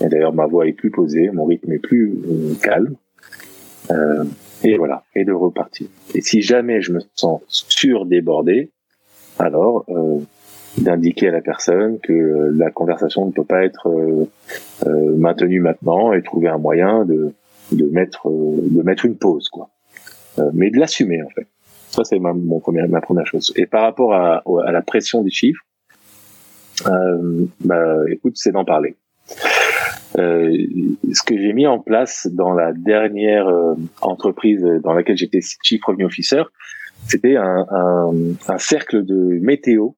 [0.00, 2.96] Et d'ailleurs ma voix est plus posée, mon rythme est plus euh, calme.
[4.62, 5.88] Et voilà, et de repartir.
[6.14, 8.70] Et si jamais je me sens surdébordé,
[9.38, 9.86] alors
[10.78, 14.28] d'indiquer à la personne que euh, la conversation ne peut pas être euh,
[14.86, 17.32] euh, maintenue maintenant et trouver un moyen de,
[17.72, 19.70] de mettre de mettre une pause quoi.
[20.54, 21.46] Mais de l'assumer en fait.
[21.90, 23.52] Ça c'est ma, mon premier, ma première chose.
[23.56, 25.64] Et par rapport à, à la pression des chiffres
[27.60, 28.96] bah, écoute c'est d'en parler
[30.20, 30.66] euh,
[31.12, 33.46] ce que j'ai mis en place dans la dernière
[34.00, 36.42] entreprise dans laquelle j'étais chief revenue officer,
[37.06, 38.12] c'était un, un,
[38.48, 39.90] un, cercle de météo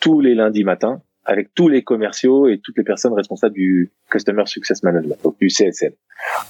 [0.00, 4.42] tous les lundis matins avec tous les commerciaux et toutes les personnes responsables du Customer
[4.46, 5.92] Success Management, donc du CSM.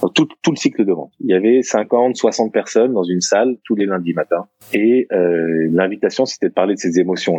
[0.00, 1.12] Donc tout, tout le cycle de vente.
[1.20, 4.46] Il y avait 50, 60 personnes dans une salle tous les lundis matins.
[4.72, 7.38] Et euh, l'invitation, c'était de parler de ses émotions.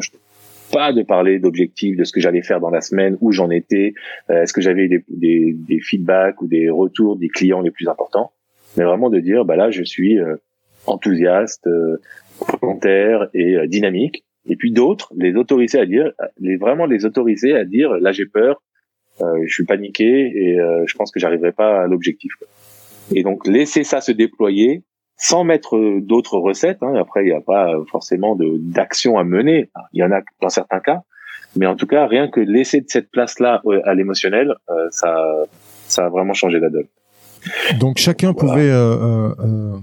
[0.71, 3.93] Pas de parler d'objectifs, de ce que j'allais faire dans la semaine, où j'en étais,
[4.29, 7.87] euh, est-ce que j'avais des, des, des, feedbacks ou des retours des clients les plus
[7.87, 8.31] importants,
[8.77, 10.35] mais vraiment de dire, bah là, je suis euh,
[10.87, 11.97] enthousiaste, euh,
[12.61, 14.23] volontaire et euh, dynamique.
[14.47, 18.25] Et puis d'autres, les autoriser à dire, les vraiment les autoriser à dire, là j'ai
[18.25, 18.63] peur,
[19.19, 22.31] je suis paniqué et je pense que j'arriverai pas à l'objectif.
[23.13, 24.81] Et donc laisser ça se déployer
[25.21, 26.79] sans mettre d'autres recettes.
[26.81, 26.95] Hein.
[26.95, 29.69] Après, il n'y a pas forcément de d'action à mener.
[29.93, 31.03] Il y en a dans certains cas,
[31.55, 34.55] mais en tout cas, rien que laisser cette place-là à l'émotionnel,
[34.89, 35.15] ça,
[35.87, 36.87] ça a vraiment changé la donne.
[37.79, 39.77] Donc chacun pouvait euh, euh, euh,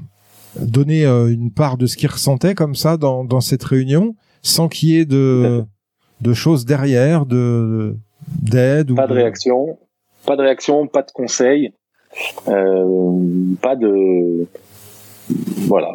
[0.60, 4.90] donner une part de ce qu'il ressentait comme ça dans, dans cette réunion, sans qu'il
[4.90, 5.64] y ait de,
[6.20, 7.96] de choses derrière, de
[8.28, 8.94] d'aide.
[8.94, 9.78] Pas de, réaction,
[10.26, 11.72] pas de réaction, pas de conseil,
[12.44, 14.46] pas de
[15.66, 15.94] voilà,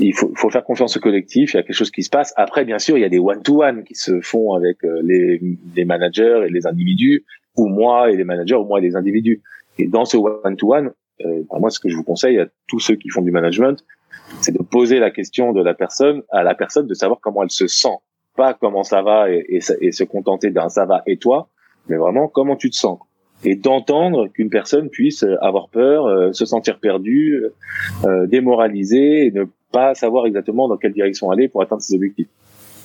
[0.00, 1.54] il faut, faut, faire confiance au collectif.
[1.54, 2.34] Il y a quelque chose qui se passe.
[2.36, 5.40] Après, bien sûr, il y a des one-to-one qui se font avec les,
[5.74, 7.24] les, managers et les individus,
[7.56, 9.42] ou moi et les managers, ou moi et les individus.
[9.78, 10.92] Et dans ce one-to-one,
[11.24, 13.84] euh, moi, ce que je vous conseille à tous ceux qui font du management,
[14.40, 17.50] c'est de poser la question de la personne à la personne de savoir comment elle
[17.50, 17.96] se sent,
[18.36, 21.48] pas comment ça va et, et, se contenter d'un ça va et toi,
[21.88, 22.98] mais vraiment comment tu te sens
[23.46, 27.44] et d'entendre qu'une personne puisse avoir peur, euh, se sentir perdue,
[28.04, 32.28] euh, démoralisée et ne pas savoir exactement dans quelle direction aller pour atteindre ses objectifs.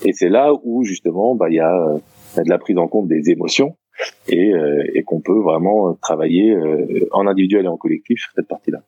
[0.03, 3.07] Et c'est là où justement, bah, il y a, euh, de la prise en compte
[3.07, 3.75] des émotions
[4.27, 8.83] et, euh, qu'on peut vraiment travailler euh, en individuel et en collectif sur cette partie-là.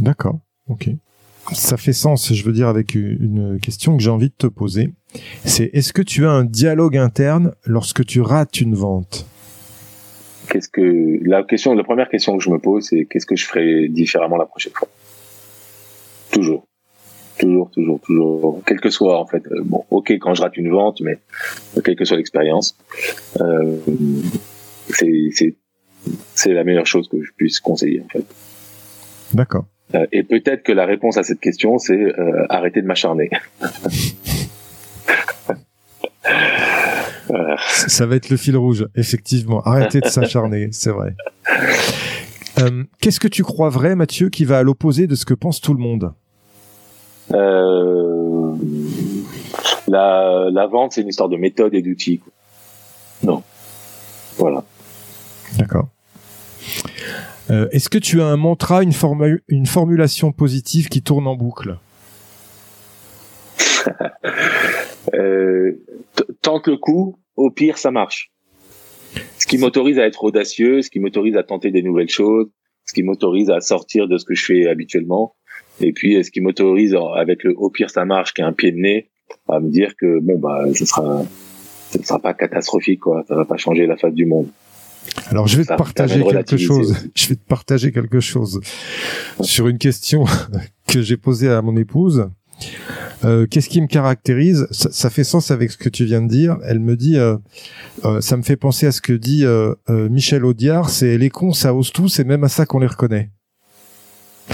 [0.00, 0.90] D'accord, ok.
[1.52, 4.90] Ça fait sens, je veux dire, avec une question que j'ai envie de te poser.
[5.44, 9.26] C'est est-ce que tu as un dialogue interne lorsque tu rates une vente?
[10.48, 13.46] Qu'est-ce que la question, la première question que je me pose, c'est qu'est-ce que je
[13.46, 14.88] ferai différemment la prochaine fois?
[16.30, 16.66] Toujours
[17.38, 19.46] toujours, toujours, toujours, quel que soit en fait.
[19.50, 21.18] Euh, bon, ok quand je rate une vente, mais
[21.84, 22.76] quelle que soit l'expérience,
[23.40, 23.76] euh,
[24.88, 25.56] c'est
[26.34, 28.24] c'est la meilleure chose que je puisse conseiller en fait.
[29.32, 29.64] D'accord.
[29.94, 33.30] Euh, et peut-être que la réponse à cette question, c'est euh, arrêter de m'acharner.
[37.68, 39.60] Ça va être le fil rouge, effectivement.
[39.62, 41.14] Arrêter de s'acharner, c'est vrai.
[42.58, 45.60] Euh, Qu'est-ce que tu crois vrai, Mathieu, qui va à l'opposé de ce que pense
[45.60, 46.12] tout le monde?
[47.32, 48.54] Euh,
[49.88, 52.20] la, la vente, c'est une histoire de méthode et d'outils.
[53.22, 53.42] Non.
[54.36, 54.64] Voilà.
[55.58, 55.88] D'accord.
[57.50, 61.36] Euh, Est-ce que tu as un mantra, une, formu une formulation positive qui tourne en
[61.36, 61.78] boucle?
[65.14, 65.72] Euh,
[66.42, 68.30] Tente le coup, au pire, ça marche.
[69.38, 72.48] Ce qui m'autorise à être audacieux, ce qui m'autorise à tenter des nouvelles choses,
[72.86, 75.36] ce qui m'autorise à sortir de ce que je fais habituellement.
[75.80, 78.72] Et puis, ce qui m'autorise, avec le au pire ça marche, qui est un pied
[78.72, 79.10] de nez,
[79.48, 81.22] à me dire que bon bah, ce sera,
[81.90, 84.48] ce sera pas catastrophique quoi, ça va pas changer la face du monde.
[85.28, 86.96] Alors je vais te partager quelque chose.
[87.14, 88.60] Je vais te partager quelque chose
[89.40, 90.24] sur une question
[90.86, 92.28] que j'ai posée à mon épouse.
[93.24, 94.66] Euh, Qu'est-ce qui me caractérise?
[94.70, 96.58] Ça, ça, fait sens avec ce que tu viens de dire.
[96.64, 97.36] Elle me dit, euh,
[98.04, 99.44] euh, ça me fait penser à ce que dit
[99.88, 100.90] Michel Audiard.
[100.90, 102.08] C'est les cons, ça ose tout.
[102.08, 103.30] C'est même à ça qu'on les reconnaît.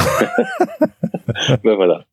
[1.64, 2.04] ben voilà.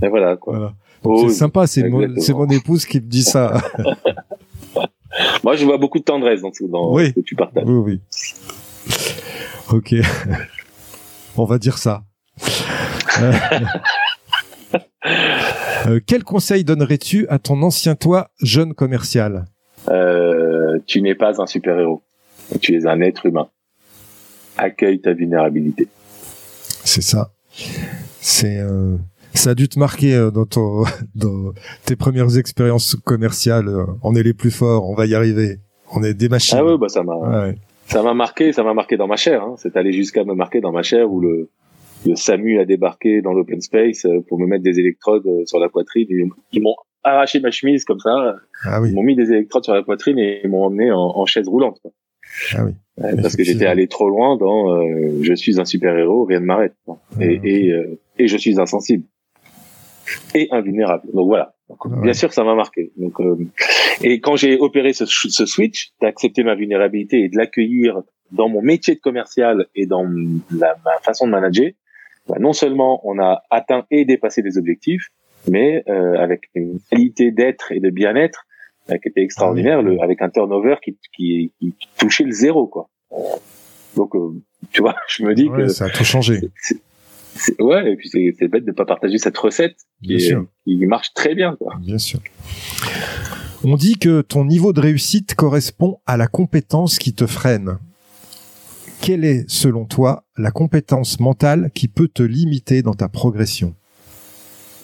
[0.00, 0.74] Ben voilà quoi.
[1.20, 3.60] c'est sympa, c'est mon, mon, épouse qui me dit ça.
[5.44, 7.08] Moi, je vois beaucoup de tendresse dans, dans oui.
[7.08, 7.64] ce que tu partages.
[7.66, 8.00] Oui, oui.
[9.72, 9.94] Ok.
[11.36, 12.04] On va dire ça.
[15.86, 19.44] Euh, quel conseil donnerais-tu à ton ancien toi, jeune commercial?
[19.88, 22.02] Euh, Tu n'es pas un super-héros.
[22.60, 23.48] Tu es un être humain.
[24.56, 25.88] Accueille ta vulnérabilité.
[26.84, 27.32] C'est ça.
[28.20, 28.96] C'est euh,
[29.34, 31.52] ça a dû te marquer euh, dans, ton, dans
[31.84, 33.68] tes premières expériences commerciales.
[33.68, 35.58] Euh, on est les plus forts, on va y arriver.
[35.92, 36.58] On est des machines.
[36.60, 37.54] Ah oui, bah ça m'a, ouais.
[37.86, 39.42] ça m'a marqué, ça m'a marqué dans ma chair.
[39.42, 39.54] Hein.
[39.56, 41.48] C'est allé jusqu'à me marquer dans ma chair où le,
[42.06, 46.06] le SAMU a débarqué dans l'open space pour me mettre des électrodes sur la poitrine.
[46.52, 48.36] Ils m'ont arraché ma chemise comme ça.
[48.64, 48.90] Ah oui.
[48.90, 51.48] Ils m'ont mis des électrodes sur la poitrine et ils m'ont emmené en, en chaise
[51.48, 51.78] roulante.
[51.80, 51.92] Quoi.
[52.54, 52.72] Ah oui.
[53.22, 56.46] parce que j'étais allé trop loin dans euh, je suis un super héros, rien ne
[56.46, 56.74] m'arrête.
[57.20, 59.04] Et, ah, et, euh, et je suis insensible
[60.34, 61.08] et invulnérable.
[61.12, 61.54] Donc voilà.
[61.68, 62.92] Donc, ah, bien sûr, ça m'a marqué.
[62.96, 63.36] Donc euh,
[64.02, 68.02] et quand j'ai opéré ce, ce switch, d'accepter ma vulnérabilité et de l'accueillir
[68.32, 70.04] dans mon métier de commercial et dans
[70.50, 71.70] la, ma façon de manager,
[72.28, 75.08] bah, non seulement on a atteint et dépassé des objectifs,
[75.48, 78.46] mais euh, avec une qualité d'être et de bien-être
[78.90, 82.88] euh, qui était extraordinaire, le, avec un turnover qui, qui, qui, touchait le zéro, quoi.
[83.94, 84.32] Donc, euh,
[84.72, 86.40] tu vois, je me dis ouais, que ça a tout changé.
[86.58, 91.12] C ouais, et puis c'est bête de pas partager cette recette qui, est, qui marche
[91.14, 91.74] très bien, quoi.
[91.80, 92.20] Bien sûr.
[93.64, 97.78] On dit que ton niveau de réussite correspond à la compétence qui te freine.
[99.00, 103.74] Quelle est, selon toi, la compétence mentale qui peut te limiter dans ta progression?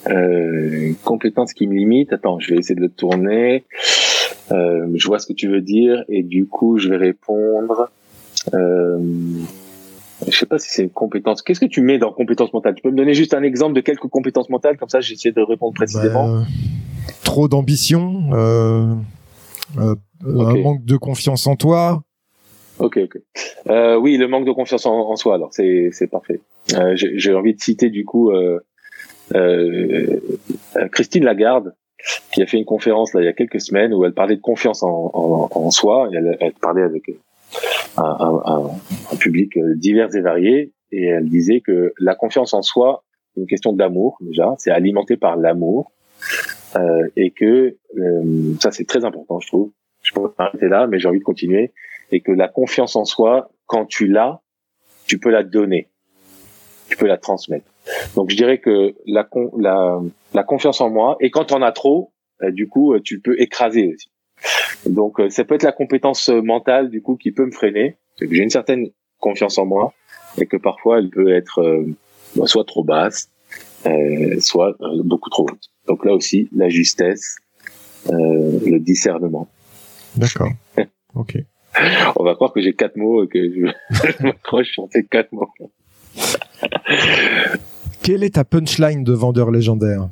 [0.09, 2.13] Euh, compétence qui me limite.
[2.13, 3.65] Attends, je vais essayer de le tourner.
[4.51, 7.91] Euh, je vois ce que tu veux dire et du coup, je vais répondre.
[8.55, 8.99] Euh,
[10.29, 11.43] je sais pas si c'est une compétence.
[11.43, 12.75] Qu'est-ce que tu mets dans compétence mentale?
[12.75, 15.41] Tu peux me donner juste un exemple de quelques compétences mentales comme ça, j'essaie de
[15.41, 16.41] répondre précisément.
[16.41, 16.45] Bah,
[17.25, 18.95] trop d'ambition, euh,
[19.79, 19.95] euh,
[20.25, 22.03] un manque de confiance en toi.
[22.83, 23.19] Ok, ok.
[23.71, 25.37] Euh, oui, le manque de confiance en, soi.
[25.37, 26.41] Alors, c'est c'est parfait.
[26.75, 28.59] Euh, J'ai envie de citer du coup euh,
[29.35, 30.19] euh,
[30.91, 31.75] Christine Lagarde,
[32.33, 34.41] qui a fait une conférence là il y a quelques semaines où elle parlait de
[34.41, 36.09] confiance en, en, en soi.
[36.13, 37.05] Et elle, parlait avec
[37.97, 38.71] un, un,
[39.13, 43.47] un, public divers et varié, et elle disait que la confiance en soi, c'est une
[43.47, 45.93] question d'amour déjà, c'est alimenté par l'amour,
[46.77, 49.71] euh, et que euh, ça c'est très important, je trouve.
[50.03, 51.73] Je peux arrêter là, mais j'ai envie de continuer,
[52.13, 54.41] et que la confiance en soi, quand tu l'as,
[55.07, 55.89] tu peux la donner,
[56.89, 57.67] tu peux la transmettre.
[58.15, 60.01] Donc je dirais que la, la,
[60.35, 63.95] la confiance en moi, et quand on a trop, euh, du coup, tu peux écraser
[63.95, 64.13] aussi.
[64.87, 67.97] Donc euh, ça peut être la compétence euh, mentale du coup qui peut me freiner.
[68.21, 68.89] J'ai une certaine
[69.19, 69.93] confiance en moi
[70.39, 71.87] et que parfois elle peut être euh,
[72.37, 73.31] bah, soit trop basse,
[73.87, 75.71] euh, soit beaucoup trop haute.
[75.87, 77.37] Donc là aussi la justesse,
[78.09, 79.49] le discernement.
[80.17, 80.51] D'accord.
[81.15, 81.37] ok.
[82.17, 85.51] On va croire que j'ai quatre mots et que je, m'accroche sur ces quatre mots.
[88.03, 90.09] Quelle est ta punchline de vendeur légendaire?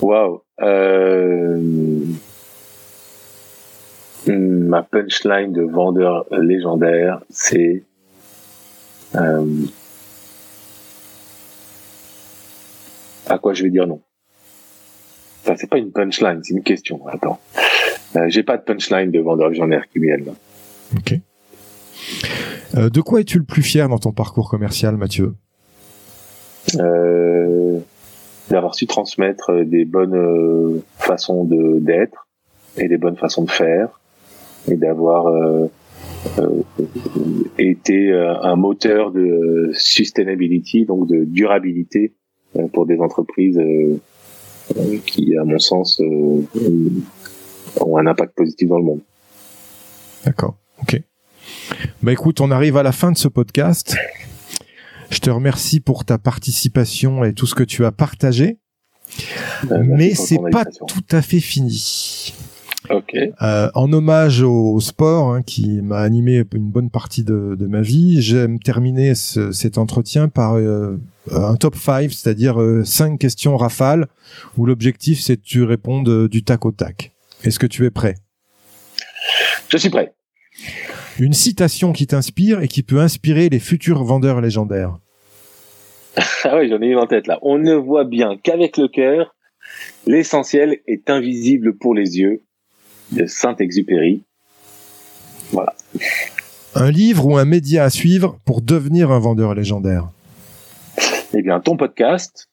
[0.00, 0.42] Waouh.
[0.60, 1.60] Euh
[4.74, 7.82] ma punchline de vendeur légendaire, c'est
[9.14, 9.46] euh,
[13.28, 14.00] à quoi je vais dire non?
[15.42, 17.06] Enfin, c'est pas une punchline, c'est une question.
[17.06, 17.38] Attends,
[18.16, 20.34] euh, j'ai pas de punchline de vendeur légendaire qui viennent.
[20.96, 21.14] Ok.
[22.76, 25.34] Euh, de quoi es-tu le plus fier dans ton parcours commercial, Mathieu?
[26.76, 27.78] Euh,
[28.50, 32.28] D'avoir su transmettre des bonnes euh, façons de d'être
[32.76, 34.00] et des bonnes façons de faire
[34.68, 35.66] et d'avoir euh,
[36.38, 36.62] euh,
[37.58, 42.12] été euh, un moteur de sustainability, donc de durabilité
[42.72, 43.60] pour des entreprises
[45.06, 46.00] qui, à mon sens,
[47.80, 49.00] ont un impact positif dans le monde.
[50.24, 51.00] D'accord, ok.
[52.02, 53.96] Bah écoute, on arrive à la fin de ce podcast.
[55.10, 58.58] Je te remercie pour ta participation et tout ce que tu as partagé.
[59.70, 62.32] Mais c'est pas tout à fait fini.
[63.40, 67.80] Euh, en hommage au sport hein, qui m'a animé une bonne partie de, de ma
[67.80, 71.00] vie, j'aime terminer ce, cet entretien par euh,
[71.30, 74.06] un top 5, c'est-à-dire euh, cinq questions rafales
[74.58, 77.12] où l'objectif c'est que tu répondes du tac au tac.
[77.42, 78.16] Est-ce que tu es prêt?
[79.68, 80.12] Je suis prêt.
[81.18, 84.98] Une citation qui t'inspire et qui peut inspirer les futurs vendeurs légendaires.
[86.44, 87.38] ah oui, j'en ai une en tête là.
[87.42, 89.34] On ne voit bien qu'avec le cœur,
[90.06, 92.42] l'essentiel est invisible pour les yeux
[93.12, 94.22] de Saint-Exupéry.
[95.52, 95.74] Voilà.
[96.74, 100.08] Un livre ou un média à suivre pour devenir un vendeur légendaire
[101.32, 102.48] Eh bien, ton podcast,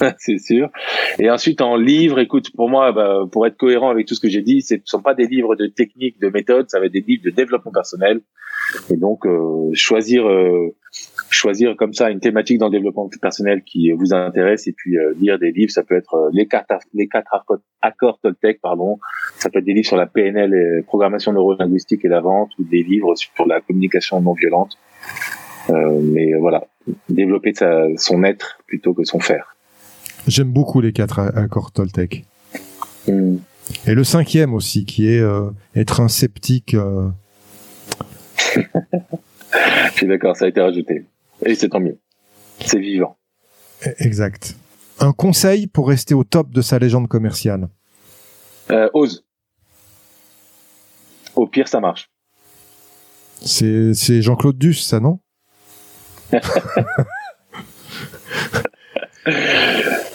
[0.18, 0.70] c'est sûr.
[1.18, 4.28] Et ensuite, en livre, écoute, pour moi, bah, pour être cohérent avec tout ce que
[4.28, 6.92] j'ai dit, ce ne sont pas des livres de technique, de méthode, ça va être
[6.92, 8.20] des livres de développement personnel.
[8.90, 10.74] Et donc, euh, choisir euh,
[11.30, 15.12] choisir comme ça une thématique dans le développement personnel qui vous intéresse et puis euh,
[15.20, 17.44] lire des livres, ça peut être les quatre les quatre
[17.82, 18.98] accords Toltec, pardon,
[19.36, 22.64] ça peut être des livres sur la PNL, et programmation neurolinguistique et la vente, ou
[22.64, 24.78] des livres sur la communication non violente.
[25.68, 26.64] Mais voilà,
[27.08, 29.55] développer sa, son être plutôt que son faire.
[30.26, 32.24] J'aime beaucoup les quatre accords Toltec.
[33.06, 33.36] Hmm.
[33.86, 36.74] Et le cinquième aussi, qui est euh, être un sceptique.
[36.74, 37.08] Euh...
[38.56, 41.06] Je suis d'accord, ça a été rajouté.
[41.44, 41.98] Et c'est tant mieux.
[42.60, 43.16] C'est vivant.
[43.98, 44.56] Exact.
[44.98, 47.68] Un conseil pour rester au top de sa légende commerciale?
[48.70, 49.24] Euh, Ose.
[51.34, 52.10] Au pire, ça marche.
[53.42, 55.20] C'est, c'est Jean-Claude Duss, ça, non?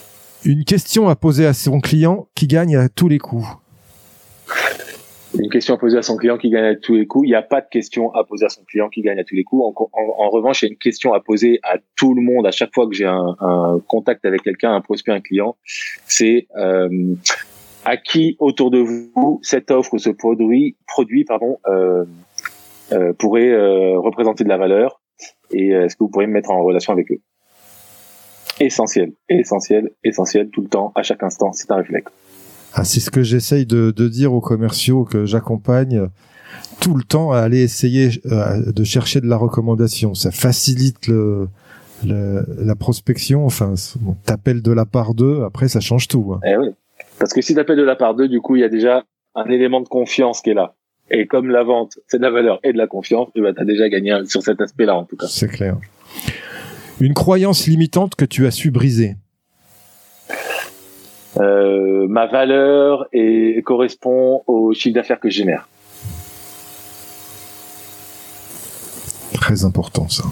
[0.44, 3.46] Une question à poser à son client qui gagne à tous les coups
[5.38, 7.26] une question à poser à son client qui gagne à tous les coups.
[7.26, 9.34] Il n'y a pas de question à poser à son client qui gagne à tous
[9.34, 9.62] les coups.
[9.92, 12.72] En, revanche, il y a une question à poser à tout le monde à chaque
[12.74, 15.56] fois que j'ai un, contact avec quelqu'un, un prospect, un client.
[16.06, 17.14] C'est euh,
[17.84, 22.04] à qui autour de vous cette offre, ce produit, produit pardon, euh,
[22.92, 25.00] euh, pourrait euh, représenter de la valeur
[25.50, 27.20] et est-ce que vous pourriez me mettre en relation avec eux?
[28.60, 31.52] Essentiel, essentiel, essentiel, tout le temps, à chaque instant.
[31.52, 32.10] C'est un réflexe.
[32.74, 36.08] Ah, c'est ce que j'essaye de, dire aux commerciaux que j'accompagne
[36.80, 40.14] tout le temps à aller essayer euh, de chercher de la recommandation.
[40.14, 41.48] Ça facilite le,
[42.04, 43.44] la prospection.
[43.44, 43.74] Enfin,
[44.24, 46.32] t'appelles de la part d'eux, après ça change tout.
[46.34, 46.40] Hein.
[46.46, 46.70] Eh oui.
[47.18, 49.44] Parce que si t'appelles de la part d'eux, du coup, il y a déjà un
[49.46, 50.74] élément de confiance qui est là.
[51.10, 53.88] Et comme la vente, c'est de la valeur et de la confiance, tu as déjà
[53.88, 55.26] gagné sur cet aspect-là, en tout cas.
[55.28, 55.76] C'est clair.
[57.02, 59.16] Une croyance limitante que tu as su briser
[61.40, 63.06] euh, Ma valeur
[63.64, 65.68] correspond au chiffre d'affaires que je génère.
[69.34, 70.22] Très important ça.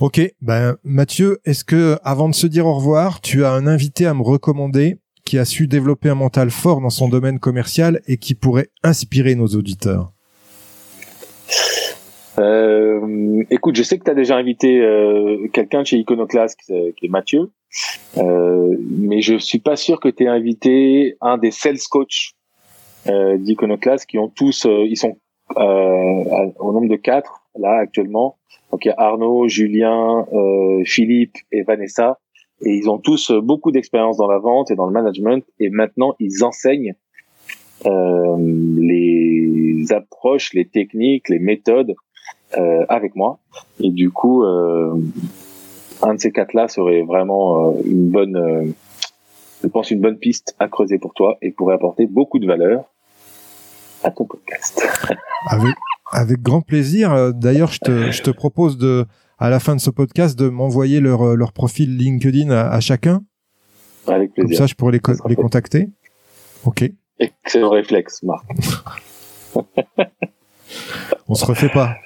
[0.00, 4.06] Ok, ben Mathieu, est-ce que avant de se dire au revoir, tu as un invité
[4.06, 8.16] à me recommander qui a su développer un mental fort dans son domaine commercial et
[8.16, 10.14] qui pourrait inspirer nos auditeurs?
[12.40, 16.58] Euh, écoute, je sais que tu as déjà invité euh, quelqu'un chez Iconoclast
[16.96, 17.50] qui, est Mathieu,
[18.18, 22.32] euh, mais je suis pas sûr que tu aies invité un des sales coach
[23.08, 25.16] euh, d'Iconoclast qui ont tous, euh, ils sont
[25.56, 28.36] au nombre de quatre là actuellement.
[28.70, 30.24] Donc il y a Arnaud, Julien,
[30.84, 32.18] Philippe et Vanessa,
[32.64, 36.14] et ils ont tous beaucoup d'expérience dans la vente et dans le management, et maintenant
[36.20, 36.94] ils enseignent
[37.84, 41.96] les approches, les techniques, les méthodes
[42.56, 43.38] euh, avec moi.
[43.78, 44.94] Et du coup, euh,
[46.02, 48.74] un de ces quatre-là serait vraiment euh, une bonne,
[49.62, 52.84] je pense, une bonne piste à creuser pour toi et pourrait apporter beaucoup de valeur
[54.02, 54.82] à ton podcast.
[55.48, 55.74] avec,
[56.12, 57.32] avec grand plaisir.
[57.34, 59.06] D'ailleurs, je te, je te propose de,
[59.38, 63.22] à la fin de ce podcast, de m'envoyer leur, leur profil LinkedIn à, chacun.
[64.06, 64.48] Avec plaisir.
[64.48, 65.88] Comme ça, je pourrais les, les contacter.
[66.64, 66.90] Ok.
[67.18, 68.46] Excellent réflexe, Marc.
[71.28, 71.96] On se refait pas.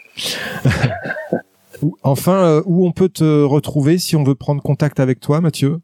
[2.02, 5.80] Enfin, euh, où on peut te retrouver si on veut prendre contact avec toi, Mathieu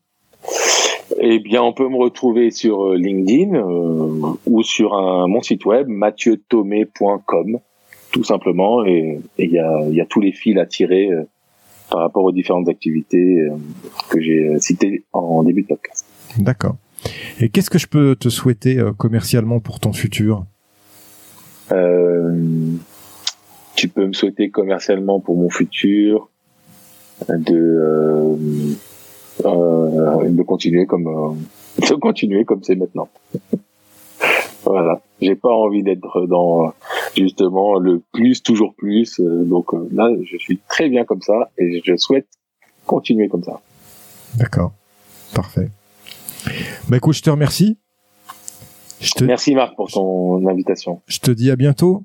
[1.22, 5.66] eh bien, on peut me retrouver sur euh, LinkedIn euh, ou sur un, mon site
[5.66, 7.58] web mathieutomé.com,
[8.10, 8.86] tout simplement.
[8.86, 11.10] Et il y a, tous les fils à tirer
[11.90, 13.48] par rapport aux différentes activités
[14.08, 16.06] que j'ai citées en début de podcast.
[16.38, 16.76] D'accord.
[17.38, 20.46] Et qu'est-ce que je peux te souhaiter commercialement pour ton futur?
[23.80, 26.28] Tu peux me souhaiter commercialement pour mon futur
[27.30, 28.36] de euh,
[29.46, 33.08] euh, de continuer comme euh, de continuer comme c'est maintenant.
[34.64, 36.74] voilà, j'ai pas envie d'être dans
[37.16, 39.18] justement le plus toujours plus.
[39.18, 42.28] donc là, je suis très bien comme ça et je souhaite
[42.84, 43.62] continuer comme ça.
[44.36, 44.72] D'accord,
[45.34, 45.70] parfait.
[46.86, 47.78] Bah écoute, je te remercie.
[49.00, 49.24] Je te...
[49.24, 51.00] Merci Marc pour ton invitation.
[51.06, 52.04] Je te dis à bientôt.